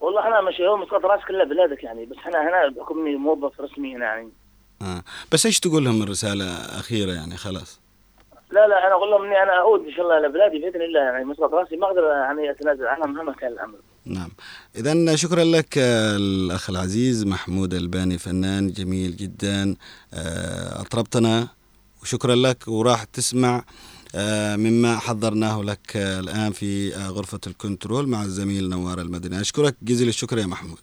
[0.00, 3.60] والله أنا مش يوم مسقط راس كلها بلادك يعني بس أنا هنا بحكم اني موظف
[3.60, 4.32] رسمي هنا يعني.
[4.82, 5.02] آه.
[5.32, 7.80] بس إيش تقول لهم من رساله أخيرة يعني خلاص؟
[8.50, 11.00] لا لا أنا أقول لهم إني أنا أعود إن شاء الله إلى بلادي بإذن الله
[11.00, 13.78] يعني مسقط راسي ما أقدر يعني أتنازل عنها مهما كان الأمر.
[14.04, 14.30] نعم.
[14.76, 15.78] إذا شكرا لك
[16.18, 19.76] الأخ العزيز محمود الباني فنان جميل جدا
[20.14, 21.48] آه، أطربتنا.
[22.02, 23.64] وشكرا لك وراح تسمع
[24.56, 29.40] مما حضرناه لك آه، الآن في آه، غرفة الكنترول مع الزميل نوار المدني.
[29.40, 30.78] أشكرك جزيل الشكر يا محمود.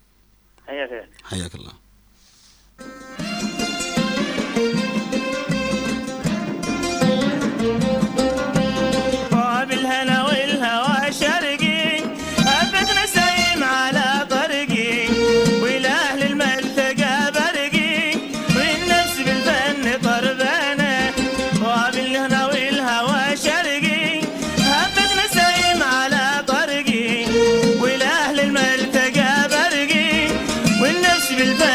[1.23, 1.80] حياك الله.
[31.30, 31.69] والنفس بالفن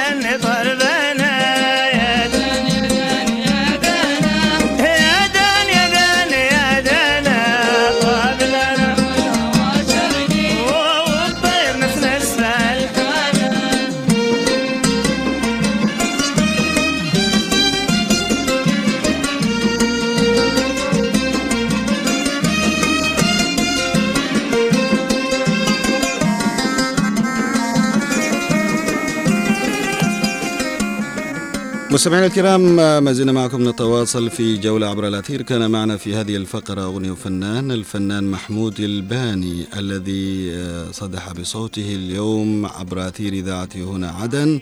[32.06, 35.42] مستمعينا الكرام ما زلنا معكم نتواصل في جولة عبر الأثير.
[35.42, 42.66] كان معنا في هذه الفقرة أغنية وفنان الفنان محمود الباني الذي آه، صدح بصوته اليوم
[42.66, 44.60] عبر أثير إذاعة هنا عدن.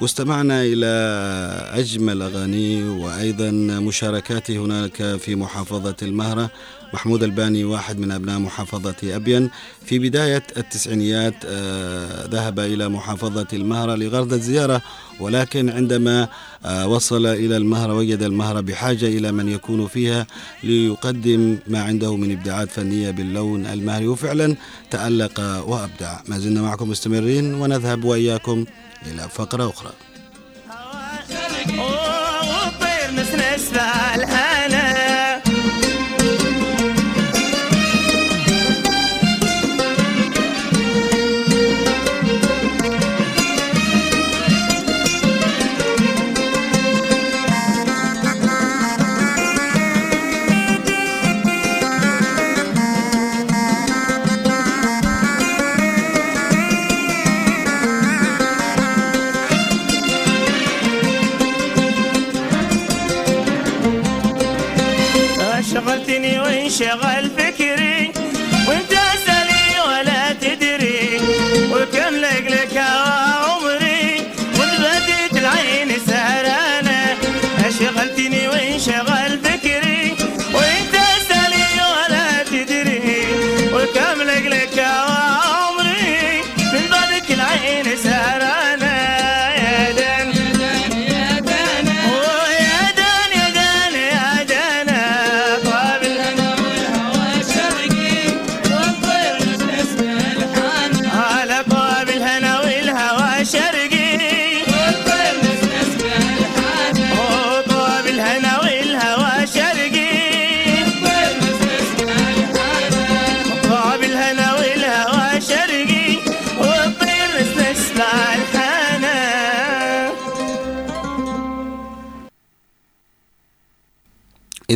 [0.00, 0.86] واستمعنا إلى
[1.72, 6.50] أجمل أغانيه وأيضا مشاركاته هناك في محافظة المهرة.
[6.94, 9.50] محمود الباني واحد من أبناء محافظة أبين
[9.84, 14.82] في بداية التسعينيات آه، ذهب إلى محافظة المهرة لغرض الزيارة
[15.20, 16.28] ولكن عندما
[16.64, 20.26] آه، وصل إلى المهرة وجد المهرة بحاجة إلى من يكون فيها
[20.64, 24.06] ليقدم ما عنده من إبداعات فنية باللون المهري.
[24.08, 24.56] وفعلا
[24.90, 26.18] تألق وأبدع.
[26.28, 28.64] ما زلنا معكم مستمرين ونذهب وإياكم
[29.06, 29.92] إلى فقرة أخرى.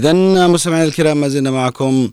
[0.04, 2.10] إذا مستمعينا الكرام ما زلنا معكم.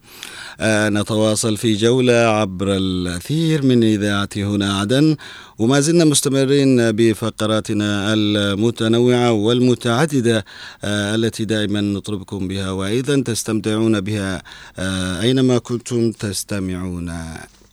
[0.59, 5.15] آه، نتواصل في جولة عبر الأثير من إذاعة هنا عدن
[5.59, 10.45] وما زلنا مستمرين بفقراتنا المتنوعة والمتعددة
[10.83, 14.43] آه، التي دائما نطلبكم بها وأيضا تستمتعون بها
[14.79, 17.13] آه، أينما كنتم تستمعون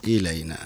[0.06, 0.58] إلينا.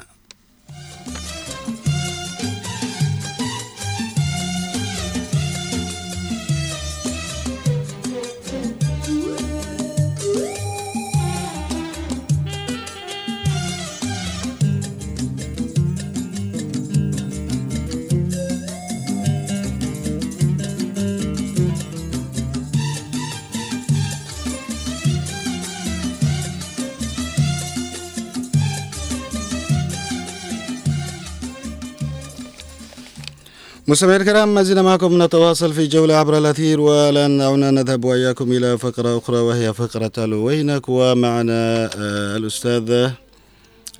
[33.92, 36.80] مستمعينا الكرام ما زلنا معكم نتواصل في جولة عبر الأثير.
[36.80, 40.88] والآن دعونا نذهب وإياكم إلى فقرة أخرى وهي فقرة ألوينك.
[40.88, 43.12] ومعنا آه، الأستاذة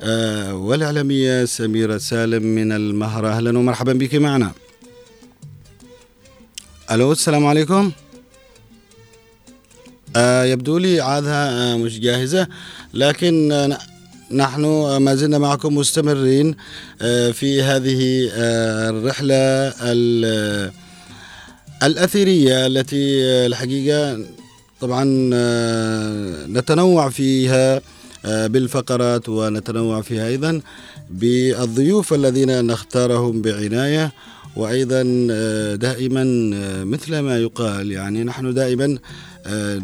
[0.01, 3.29] آه، والإعلامية سميرة سالم من المهرة.
[3.29, 4.53] أهلا ومرحبا بك معنا.
[6.91, 7.93] ألو السلام عليكم.
[10.17, 12.49] آه يبدو لي عادها مش جاهزة
[12.95, 13.53] لكن
[14.33, 16.55] نحن آه، ما زلنا معكم مستمرين
[17.03, 19.35] آه في هذه آه الرحلة
[19.93, 20.71] ال-
[21.83, 24.19] الأثيرية التي آه، الحقيقة
[24.81, 27.81] طبعا آه، نتنوع فيها
[28.25, 30.61] آه، بالفقرات ونتنوع فيها أيضا
[31.11, 34.13] بالضيوف الذين نختارهم بعناية
[34.57, 38.99] وأيضا آه، دائما آه، مثل ما يقال يعني نحن دائما آه،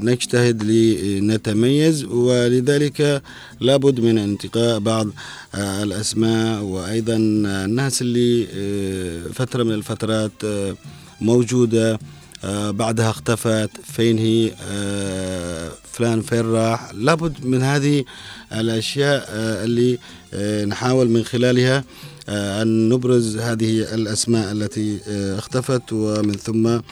[0.02, 3.22] نجتهد لنتميز ولذلك
[3.60, 5.06] لابد من انتقاء بعض
[5.54, 10.76] آه، الأسماء وأيضا الناس اللي آه، فترة من الفترات آه،
[11.20, 11.98] موجودة
[12.44, 18.04] آه، بعدها اختفت فين هي؟ آه، فلان فين راح؟ لابد من هذه
[18.52, 19.98] الأشياء آه، اللي
[20.34, 21.84] آه، نحاول من خلالها
[22.28, 26.82] آه، أن نبرز هذه الأسماء التي آه، اختفت ومن ثم آه،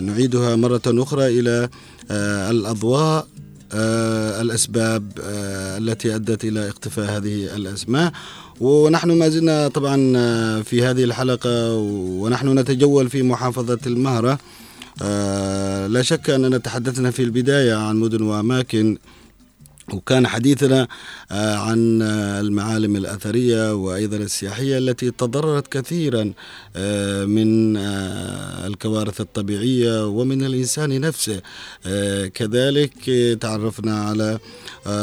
[0.00, 1.68] نعيدها مرة أخرى إلى
[2.10, 3.26] آه، الأضواء
[3.72, 8.12] آه، الأسباب آه، التي أدت إلى اختفاء هذه الأسماء.
[8.60, 14.38] ونحن ما زلنا طبعا آه، في هذه الحلقة ونحن نتجول في محافظة المهرة.
[15.02, 18.98] آه، لا شك أننا تحدثنا في البداية عن مدن وأماكن
[19.92, 20.88] وكان حديثنا
[21.32, 26.32] آه، عن آه، المعالم الأثرية وأيضا السياحية التي تضررت كثيرا
[26.76, 27.76] آه، من
[28.66, 31.42] الكوارث الطبيعية ومن الإنسان نفسه.
[32.34, 33.10] كذلك
[33.40, 34.38] تعرفنا على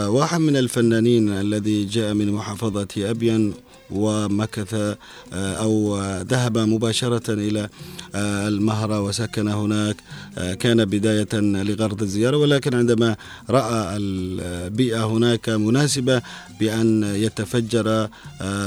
[0.08, 3.54] واحد من الفنانين الذي جاء من محافظة أبين
[3.92, 4.96] ومكث آه،
[5.34, 7.70] أو ذهب مباشرة إلى
[8.16, 9.96] آه، المهرة وسكن هناك.
[10.38, 13.16] آه، كان بداية لغرض الزيارة ولكن عندما
[13.50, 16.22] رأى البيئة هناك مناسبة
[16.60, 18.10] بأن يتفجر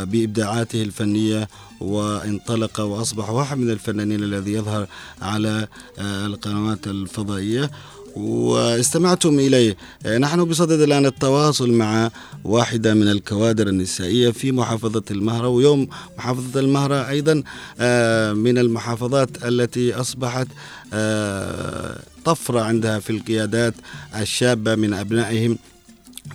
[0.05, 1.49] بإبداعاته الفنية
[1.81, 4.87] وانطلق وأصبح واحد من الفنانين الذي يظهر
[5.23, 5.69] على
[5.99, 7.71] القنوات الفضائية.
[8.17, 9.77] واستمعتم إليه.
[10.07, 12.11] آه، نحن بصدد الآن التواصل مع
[12.45, 15.89] واحدة من الكوادر النسائية في محافظة المهرة ويوم
[16.19, 17.43] محافظة المهرة أيضا
[17.81, 20.47] آه، من المحافظات التي أصبحت
[20.93, 23.75] آه، طفرة عندها في القيادات
[24.17, 25.59] الشابة من أبنائهم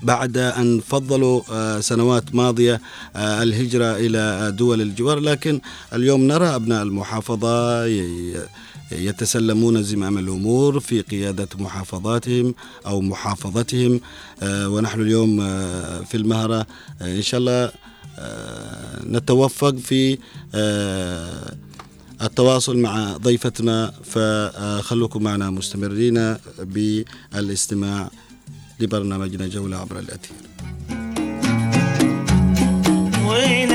[0.03, 2.81] بعد أن فضلوا سنوات ماضية
[3.15, 5.19] الهجرة إلى دول الجوار.
[5.19, 5.61] لكن
[5.93, 7.85] اليوم نرى أبناء المحافظة
[8.91, 13.99] يتسلمون زمام الأمور في قيادة محافظاتهم أو محافظتهم.
[14.43, 16.67] آه، ونحن اليوم آه، في المهرة
[17.01, 17.71] آه، إن شاء الله
[19.05, 20.17] نتوفق في
[22.21, 23.93] التواصل مع ضيفتنا.
[24.03, 28.11] فخلوكم معنا مستمرين بالاستماع
[28.79, 30.37] لبرنامجنا جولة عبر الأثير.
[33.27, 33.68] وينك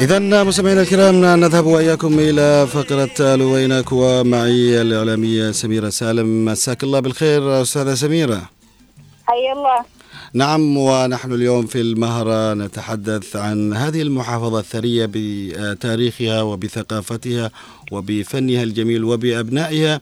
[0.00, 6.44] إذا مستمعينا الكرام نذهب وإياكم إلى فقرة لوينك ومعي الإعلامية سميرة سالم.
[6.44, 8.42] مساك الله بالخير أستاذة سميرة.
[9.26, 9.84] حي الله.
[10.34, 17.50] نعم ونحن اليوم في المهرة نتحدث عن هذه المحافظة الثرية بتاريخها وبثقافتها
[17.90, 20.00] وبفنها الجميل وبأبنائها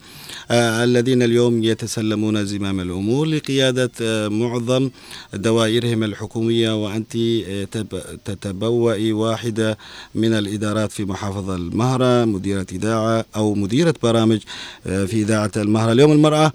[0.51, 4.91] آه، الذين اليوم يتسلمون زمام الأمور لقيادة آه، معظم
[5.34, 9.78] دوائرهم الحكومية وأنت آه، تب- تتبوئي واحدة
[10.14, 14.39] من الإدارات في محافظة المهرة مديرة إذاعة أو مديرة برامج
[14.84, 15.93] في إذاعة المهرة.
[15.93, 16.53] اليوم المرأة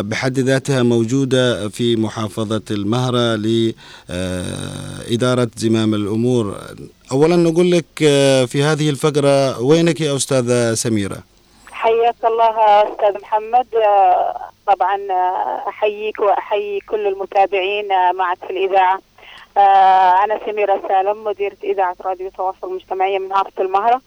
[0.00, 3.72] بحد ذاتها موجودة في محافظة المهرة لإدارة
[5.56, 6.60] زمام الأمور.
[7.12, 11.16] أولا نقول لك آه، في هذه الفقرة وينك يا أستاذة سميرة؟
[11.72, 13.66] حياك الله أستاذ محمد.
[13.74, 14.36] آه،
[14.66, 19.00] طبعا آه، أحييك وأحيي كل المتابعين معك في الإذاعة.
[20.24, 24.00] أنا سميرة سالم مديرة إذاعة راديو التواصل المجتمعية من محافظة المهرة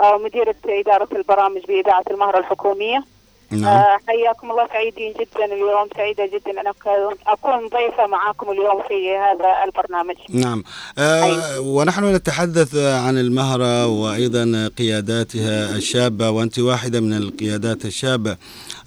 [0.00, 3.04] آه، مديرة إدارة البرامج بإذاعة المهرة الحكومية.
[3.52, 3.64] نعم.
[3.64, 6.60] آه، حياكم الله سعيدين جدا اليوم سعيدة جدا.
[6.60, 10.16] أن أكون- ضيفة معاكم اليوم في هذا البرنامج.
[10.30, 10.64] نعم.
[10.98, 18.36] آه ونحن نتحدث عن المهرة وأيضا قياداتها الشابة وأنت واحدة من القيادات الشابة.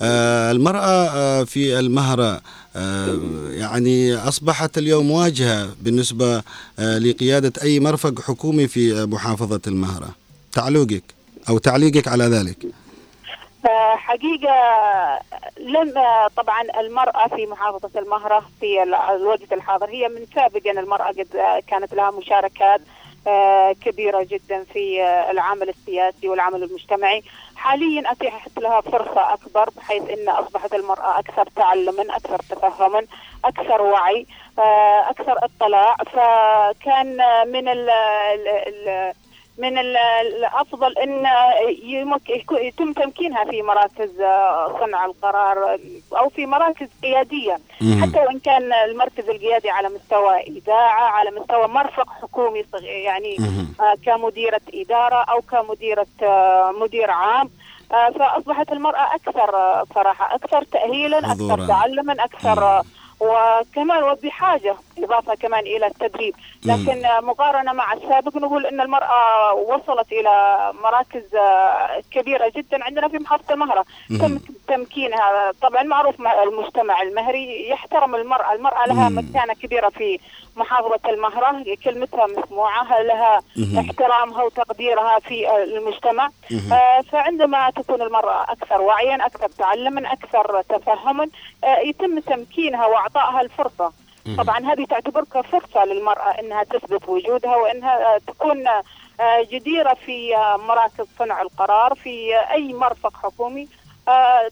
[0.02, 2.42] آه المرأة آه في المهرة
[2.76, 3.18] آه
[3.50, 6.42] يعني أصبحت اليوم واجهة بالنسبة
[6.80, 10.10] آه لقيادة أي مرفق حكومي في محافظة المهرة.
[10.52, 11.04] تعليقك
[11.50, 12.58] أو تعليقك على ذلك.
[13.70, 14.54] آه، حقيقة
[15.58, 15.94] لم
[16.38, 21.94] طبعا المرأة في محافظة المهرة في ال- الوقت الحاضر هي من سابقا المرأة قد كانت
[21.94, 22.82] لها مشاركات
[23.28, 27.24] آه، كبيرة جدا في آه، العمل السياسي والعمل المجتمعي.
[27.56, 33.06] حاليا أتيحت لها فرصة أكبر بحيث أن أصبحت المرأة أكثر تعلما أكثر تفهما
[33.46, 34.26] أكثر وعي
[34.60, 35.96] آه، أكثر اطلاع.
[35.96, 37.90] فكان من ال
[39.58, 39.98] من ال-
[40.38, 41.26] الأفضل إن
[42.52, 45.78] يتم تمكينها في مراكز آه، صنع القرار
[46.18, 47.58] أو في مراكز قيادية.
[48.02, 53.38] حتى وإن كان المركز القيادي على مستوى إذاعة على مستوى مرفق حكومي يعني.
[53.80, 57.50] آه، كمديرة إدارة أو كمديرة آه، مدير عام
[57.90, 59.52] فأصبحت المرأة أكثر
[59.96, 61.18] صراحة أكثر تاهيلا.
[61.18, 62.82] أكثر تعلما أكثر
[63.20, 66.36] وكمان وبحاجه إضافة كمان إلى التدريب.
[66.66, 73.18] لكن مقارنة مع السابق نقول إن المرأة وصلت إلى مراكز آه، كبيرة جدا عندنا في
[73.18, 73.86] محافظة المهرة.
[74.20, 79.10] تم تمكينها طبعا معروف مع المجتمع المهري يحترم المرأة المرأة لها.
[79.10, 80.20] مكانة كبيرة في
[80.56, 83.42] محافظة المهرة كلمتها مسموعة لها.
[83.80, 86.30] احترامها وتقديرها في المجتمع.
[86.74, 91.28] آه، فعندما تكون المرأة أكثر وعيا أكثر تعلما أكثر تفهما
[91.64, 93.92] آه، يتم تمكينها وإعطائها الفرصة
[94.38, 100.36] طبعا هذه تعتبر كفرصة للمرأة أنها تثبت وجودها وأنها تكون آه، جديرة في
[100.68, 103.68] مراكز صنع القرار في أي مرفق حكومي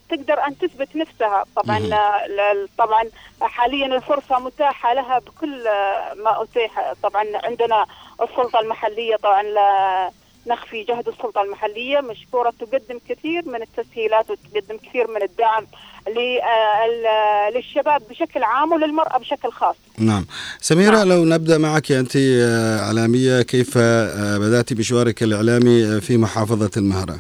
[0.10, 1.44] تقدر أن تثبت نفسها.
[1.56, 1.78] طبعا.
[1.94, 3.04] آه، طبعا
[3.42, 6.94] حاليا الفرصة متاحة لها بكل آه، ما أتيح.
[7.04, 7.86] طبعا عندنا
[8.22, 10.10] السلطة المحلية طبعا لا
[10.48, 12.00] نخفي جهد السلطة المحلية.
[12.00, 15.68] مشكورة تقدم كثير من التسهيلات وتقدم كثير من الدعم
[16.08, 19.76] آه، للشباب بشكل عام وللمرأة بشكل خاص.
[19.98, 20.26] نعم.
[20.62, 26.72] سميرة لو نبدأ معك أنت آه، إعلامية كيف آه، بدأت مشوارك الإعلامي آه، في محافظة
[26.78, 27.20] المهرة؟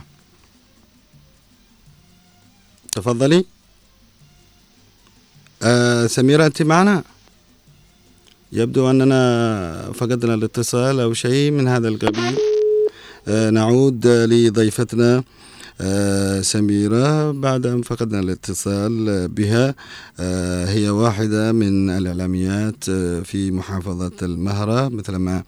[2.95, 3.45] تفضلي.
[5.63, 7.03] آه، سميرة أنت معنا؟
[8.51, 12.37] يبدو أننا فقدنا الاتصال أو شيء من هذا القبيل.
[13.27, 15.23] آه، نعود لضيفتنا
[16.41, 19.75] سميرة بعد أن فقدنا الاتصال آه، بها
[20.19, 25.43] آه، هي واحدة من الإعلاميات آه، في محافظة المهرة مثلما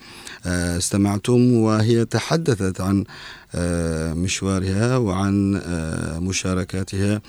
[0.45, 3.03] آه، استمعتم وهي تحدثت عن
[3.55, 7.21] آه، مشوارها وعن آه، مشاركاتها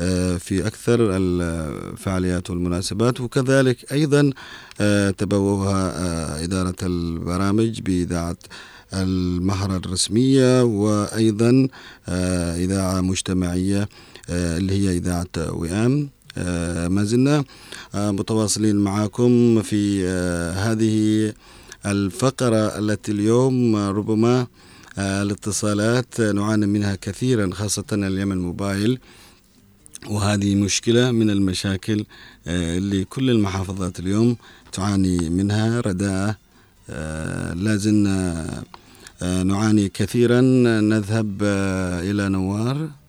[0.00, 4.30] آه، في أكثر الفعاليات والمناسبات وكذلك أيضا
[4.80, 8.36] آه، تبوها آه، إدارة البرامج بإذاعة
[8.94, 11.68] المهرة الرسمية وأيضا
[12.08, 13.88] آه، إذاعة مجتمعية
[14.30, 16.08] آه، اللي هي إذاعة وئام.
[16.38, 17.44] آه، ما زلنا
[17.94, 20.06] متواصلين معكم في
[20.56, 21.32] هذه
[21.86, 24.46] الفقرة التي اليوم ربما
[24.98, 28.98] الاتصالات نعاني منها كثيرا خاصة اليمن موبايل
[30.10, 32.04] وهذه مشكلة من المشاكل
[32.46, 34.36] اللي كل المحافظات اليوم
[34.72, 36.36] تعاني منها رداءة
[37.54, 38.81] لا زلنا آه،
[39.22, 40.40] نعاني كثيرا.
[40.80, 43.01] نذهب آه، إلى نوار.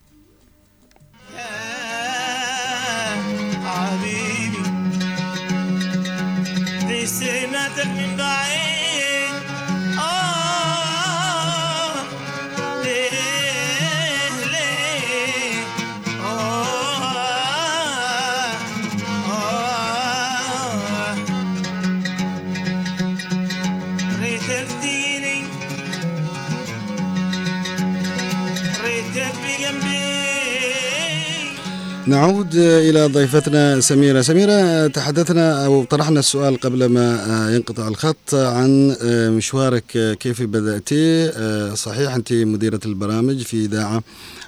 [32.08, 34.22] نعود إلى ضيفتنا سميرة.
[34.22, 40.90] سميرة تحدثنا أو طرحنا السؤال قبل ما ينقطع الخط عن آه، مشوارك آه، كيف بدأت؟
[40.94, 44.04] آه، صحيح أنت مديرة البرامج في إذاعة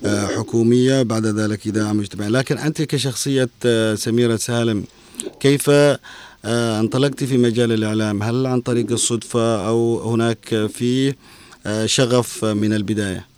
[0.05, 2.29] حكومية بعد ذلك إذاعة مجتمعية.
[2.29, 3.49] لكن أنت كشخصية
[3.95, 4.83] سميرة سالم
[5.39, 5.71] كيف
[6.45, 11.13] انطلقت في مجال الإعلام؟ هل عن طريق الصدفة أو هناك في
[11.85, 13.34] شغف من البداية؟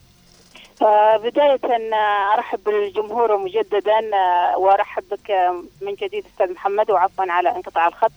[0.82, 1.60] بداية
[1.94, 7.88] آه، أرحب بالجمهور مجددا آه، وأرحب بك آه، من جديد أستاذ محمد وعفوا على انقطاع
[7.88, 8.12] الخط.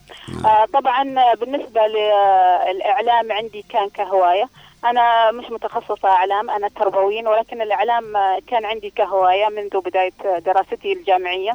[0.45, 4.49] آه، طبعا بالنسبة للإعلام عندي كان كهواية.
[4.85, 8.13] أنا مش متخصصة إعلام أنا تربويين ولكن الإعلام
[8.47, 11.53] كان عندي كهواية منذ بداية دراستي الجامعية.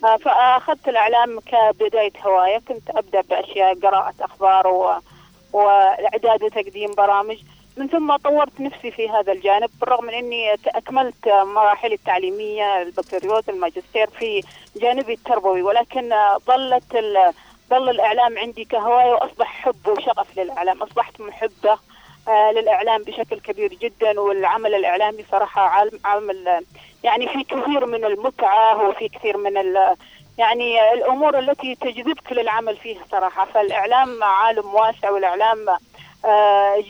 [0.00, 2.58] فأخذت الإعلام كبداية هواية.
[2.68, 4.92] كنت أبدأ بأشياء قراءة أخبار و...
[5.52, 7.36] وإعداد وتقديم برامج.
[7.78, 13.48] من ثم طورت نفسي في هذا الجانب بالرغم من أني ت- أكملت مراحلي التعليمية البكالوريوس
[13.48, 14.42] الماجستير في
[14.76, 16.12] جانبي التربوي ولكن
[16.46, 16.92] ظلت.
[17.70, 21.78] ظل الإعلام عندي كهواية وأصبح حب وشغف للإعلام أصبحت محبة
[22.28, 26.64] آه، للإعلام بشكل كبير جدا والعمل الإعلامي صراحة عالم- عمل
[27.04, 29.56] يعني في كثير من المتعة وفي كثير من
[30.38, 35.66] يعني الأمور التي تجذبك للعمل فيه صراحة فالإعلام عالم واسع والإعلام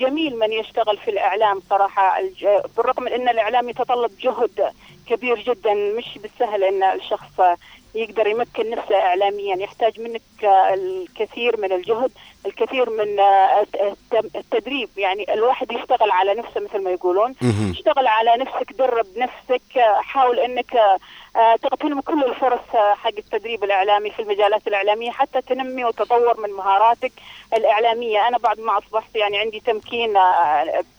[0.00, 2.20] جميل من يشتغل في الإعلام صراحة.
[2.76, 4.72] بالرغم من إن الإعلام يتطلب جهد
[5.08, 7.40] كبير جدا مش بالسهل إن الشخص
[7.94, 9.56] يقدر يمكن نفسه اعلاميا.
[9.56, 12.12] يحتاج منك آه، الكثير من الجهد.
[12.46, 14.88] الكثير من آه، الت- الت- التدريب.
[14.96, 17.34] يعني الواحد يشتغل على نفسه مثل ما يقولون.
[17.70, 20.76] اشتغل على نفسك درب نفسك آه، حاول إنك
[21.36, 27.12] آه، تغتنم كل الفرص حق التدريب الإعلامي في المجالات الإعلامية حتى تنمي وتطور من مهاراتك
[27.54, 28.28] الإعلامية.
[28.28, 30.12] أنا بعد ما أصبحت يعني عندي تمكين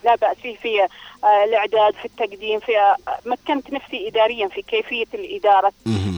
[0.03, 0.87] لا بأس فيه في
[1.23, 2.95] الإعداد في التقديم في آه،
[3.25, 5.71] مكنت نفسي اداريا في كيفية الإدارة.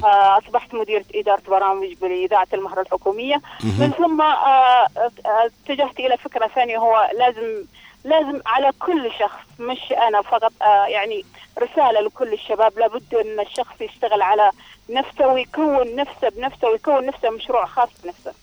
[0.04, 3.42] آه، أصبحت مديرة إدارة برامج باذاعه المهرة الحكومية.
[3.64, 4.88] من ثم آه،
[5.26, 7.64] آه، اتجهت إلى فكرة ثانية هو لازم
[8.06, 11.26] لازم على كل شخص مش أنا فقط آه، يعني
[11.60, 12.80] رسالة لكل الشباب.
[12.80, 14.52] لابد أن الشخص يشتغل على
[14.90, 18.34] نفسه ويكون نفسه بنفسه ويكون نفسه مشروع خاص بنفسه.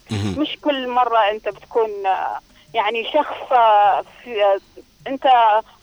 [0.41, 2.39] مش كل مرة أنت بتكون آه،
[2.75, 4.61] يعني شخص آه، في آه،
[5.09, 5.29] انت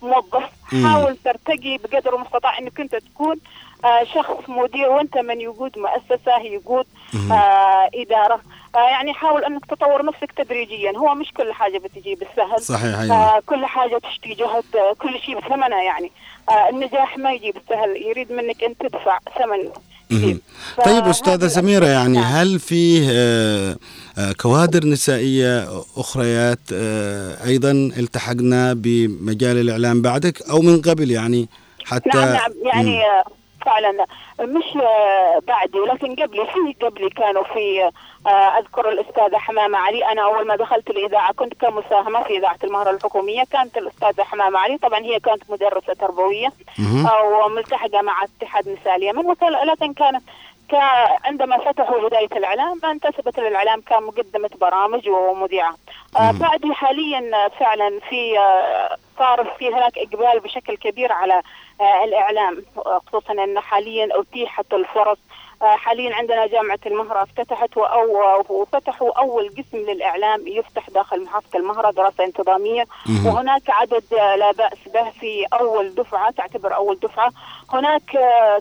[0.01, 0.49] موظف.
[0.85, 3.37] حاول ترتقي بقدر المستطاع انك انت تكون
[3.85, 6.85] آه، شخص مدير وانت من يقود مؤسسة يقود.
[7.31, 8.41] آه، إدارة
[8.75, 13.15] آه، يعني حاول انك تطور نفسك تدريجيا هو مش كل حاجة بتجي بالسهل صحيح أيوة.
[13.15, 14.63] آه كل حاجة تشتي جهد
[14.99, 16.11] كل شيء بثمنه يعني
[16.49, 19.71] آه النجاح ما يجي بالسهل يريد منك أن تدفع ثمن
[20.09, 20.37] كثير.
[20.85, 22.33] طيب فهذه أستاذة سميرة يعني نعم.
[22.33, 23.77] هل فيه آه،
[24.17, 31.49] آه، كوادر نسائية أخريات آه، أيضا التحقنا بمجال الإعلام بعدك أو من قبل يعني
[31.85, 33.23] حتى نعم نعم يعني آه،
[33.65, 34.05] فعلا
[34.39, 37.91] مش آه، بعدي ولكن قبلي في قبلي كانوا في
[38.27, 42.91] آه، أذكر الاستاذه حمامه علي أنا أول ما دخلت الإذاعة كنت كمساهمة في إذاعة المهرة
[42.91, 46.47] الحكومية كانت الأستاذة حمامه علي طبعا هي كانت مدرسة تربوية
[46.79, 47.07] مهم.
[47.07, 50.23] أو ملتحقه مع اتحاد نساء اليمن وكان- لكن كانت
[50.69, 55.75] كا- عندما فتحوا بداية الإعلام انتسبت للإعلام كمقدمة برامج ومذيعة.
[56.17, 56.31] آه.
[56.31, 61.41] بعد حاليا فعلا في آه، صار في هناك إقبال بشكل كبير على
[61.81, 65.17] آه، الإعلام آه، خصوصا ان حاليا أتيحت الفرص.
[65.61, 71.91] آه، حاليا عندنا جامعة المهرة افتتحت وأو وفتحوا أول قسم للإعلام يفتح داخل محافظة المهرة
[71.91, 72.85] دراسة انتظامية.
[73.25, 77.31] وهناك عدد آه، لا بأس به في أول دفعة تعتبر أول دفعة.
[77.73, 78.17] هناك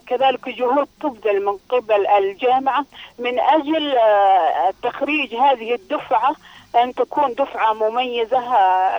[0.07, 2.85] كذلك جهود تبذل من قبل الجامعة
[3.19, 3.97] من أجل
[4.83, 6.35] تخريج هذه الدفعة
[6.83, 8.41] أن تكون دفعة مميزة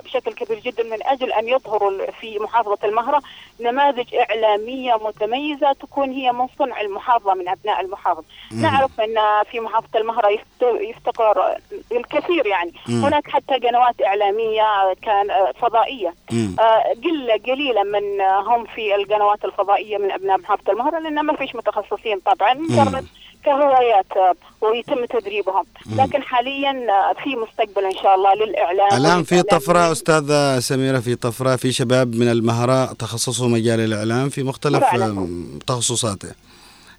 [0.00, 3.22] بشكل كبير جدا من أجل أن يظهر ال- في محافظة المهرة
[3.60, 8.62] نماذج إعلامية متميزة تكون هي من صنع المحافظة من أبناء المحافظة مم.
[8.62, 9.14] نعرف أن
[9.50, 11.56] في محافظة المهرة يفت- يفتقر
[11.92, 13.04] الكثير يعني مم.
[13.04, 15.28] هناك حتى قنوات إعلامية كان
[15.60, 16.14] فضائية.
[16.60, 21.56] آه، قلة قليلة من هم في القنوات الفضائية من أبناء محافظة المهرة لأن ما فيش
[21.56, 23.06] متخصصين طبعا مجرد
[23.46, 25.64] كهوايات آه، ويتم تدريبهم.
[25.96, 29.42] لكن حاليا آه، في مستقبل إن شاء الله للإعلام الآن في.
[29.42, 34.84] طفرة أستاذة سميرة في طفرة في شباب من المهرة تخصصوا مجال الإعلام في مختلف.
[34.84, 36.28] آم، تخصصاته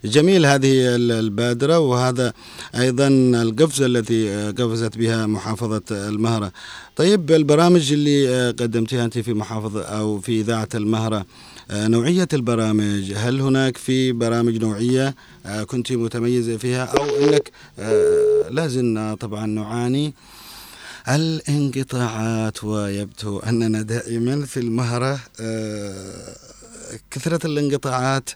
[0.04, 2.32] جميل هذه ال- البادرة وهذا
[2.78, 3.08] أيضا
[3.42, 6.52] القفزة التي آه، قفزت بها محافظة المهرة
[6.96, 11.24] طيب البرامج اللي قدمتها أنت في محافظة أو في إذاعة المهرة
[11.70, 13.12] نوعية البرامج.
[13.16, 15.14] هل هناك في برامج نوعية
[15.46, 20.14] آه، كنت متميزة فيها أو أنك آه، لا زلنا طبعا نعاني؟
[21.08, 26.24] الانقطاعات ويبدو أننا دائما في المهرة آه،
[27.10, 28.30] كثرة الانقطاعات.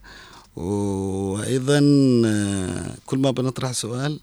[0.56, 1.80] وأيضا
[2.26, 4.20] آه، كل ما بنطرح سؤال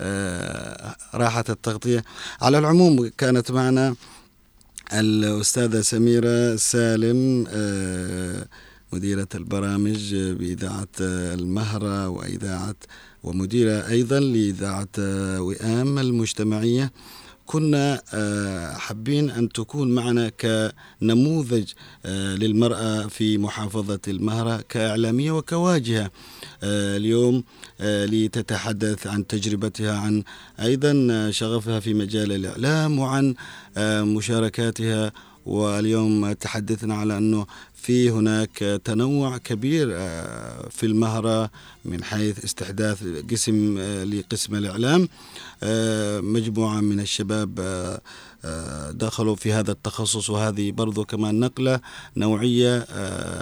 [0.00, 2.04] آه، راحت التغطية.
[2.40, 3.94] على العموم كانت معنا
[4.92, 8.46] الأستاذة سميرة سالم آه،
[8.92, 12.74] مديرة البرامج بإذاعة آه، المهرة وإذاعة
[13.22, 16.92] ومديرة أيضا لإذاعة آه، وئام المجتمعية.
[17.46, 21.72] كنا آه، حابين أن تكون معنا كنموذج
[22.06, 26.10] آه، للمرأة في محافظة المهرة كإعلامية وكواجهة.
[26.62, 27.44] آه، اليوم
[27.80, 30.22] لتتحدث عن تجربتها عن
[30.60, 33.34] أيضا شغفها في مجال الإعلام وعن
[34.16, 35.12] مشاركاتها.
[35.46, 37.46] واليوم تحدثنا على أنه
[37.86, 41.50] في هناك تنوع كبير آه، في المهرة
[41.84, 45.08] من حيث استحداث قسم آه، لقسم الإعلام.
[45.62, 47.50] آه، مجموعة من الشباب
[48.90, 51.80] دخلوا في هذا التخصص وهذه برضو كمان نقلة
[52.16, 52.78] نوعية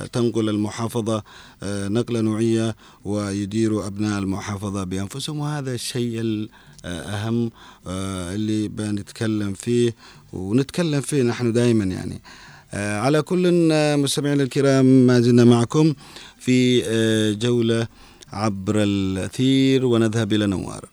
[0.07, 1.23] تنقل المحافظة
[1.65, 5.39] نقلة نوعية ويدير أبناء المحافظة بأنفسهم.
[5.39, 7.51] وهذا الشيء الأهم
[7.87, 9.95] اللي بنتكلم فيه
[10.33, 12.21] ونتكلم فيه نحن دائما يعني.
[12.75, 15.95] على كل آه، مستمعينا الكرام ما زلنا معكم
[16.39, 17.87] في آه، جولة
[18.33, 20.85] عبر الأثير ونذهب إلى نوار.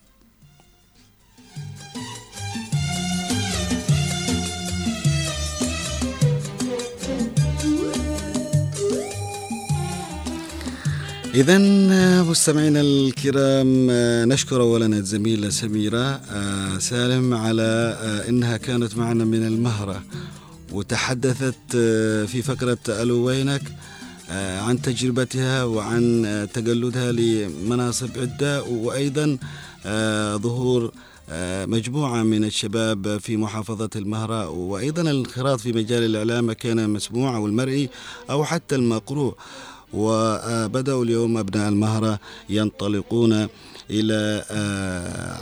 [11.34, 11.58] إذا
[12.22, 19.46] مستمعينا الكرام آه، نشكر أولا الزميلة سميرة آه، سالم على آه، أنها كانت معنا من
[19.46, 20.02] المهرة.
[20.72, 23.62] وتحدثت آه، في فقرة ألو وينك
[24.30, 29.38] آه، عن تجربتها وعن آه، تجلدها لمناصب عدة وأيضا
[30.36, 30.92] ظهور
[31.66, 37.88] مجموعة من الشباب في محافظة المهرة وأيضا الانخراط في مجال الإعلام كان مسموع أو المرئي
[38.30, 39.34] أو حتى المقروء.
[39.92, 42.18] وبدأوا اليوم أبناء المهرة
[42.50, 43.48] ينطلقون
[43.90, 44.44] إلى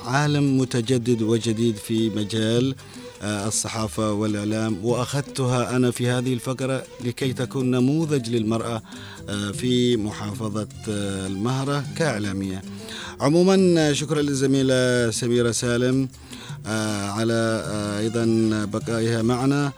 [0.06, 2.74] عالم متجدد وجديد في مجال
[3.22, 8.82] الصحافة والإعلام وأخذتها أنا في هذه الفقرة لكي تكون نموذج للمرأة
[9.28, 12.62] آه، في محافظة آه، المهرة كإعلامية.
[13.20, 16.08] عموما آه، شكرا للزميلة سميرة سالم
[16.66, 18.24] آه، على آه، أيضا
[18.72, 19.72] بقائها معنا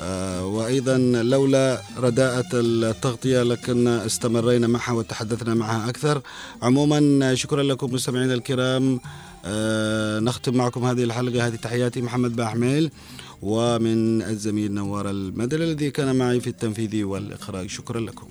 [0.00, 6.22] آه، وأيضا لولا رداءة التغطية لكنا استمرينا معها وتحدثنا معها أكثر.
[6.62, 9.00] عموما آه، شكرا لكم مستمعينا الكرام.
[9.44, 11.46] آه، نختم معكم هذه الحلقة.
[11.46, 12.90] هذه تحياتي محمد باحميل
[13.42, 18.26] ومن الزميل نوار المدل الذي كان معي في التنفيذ والإخراج شكرا لكم.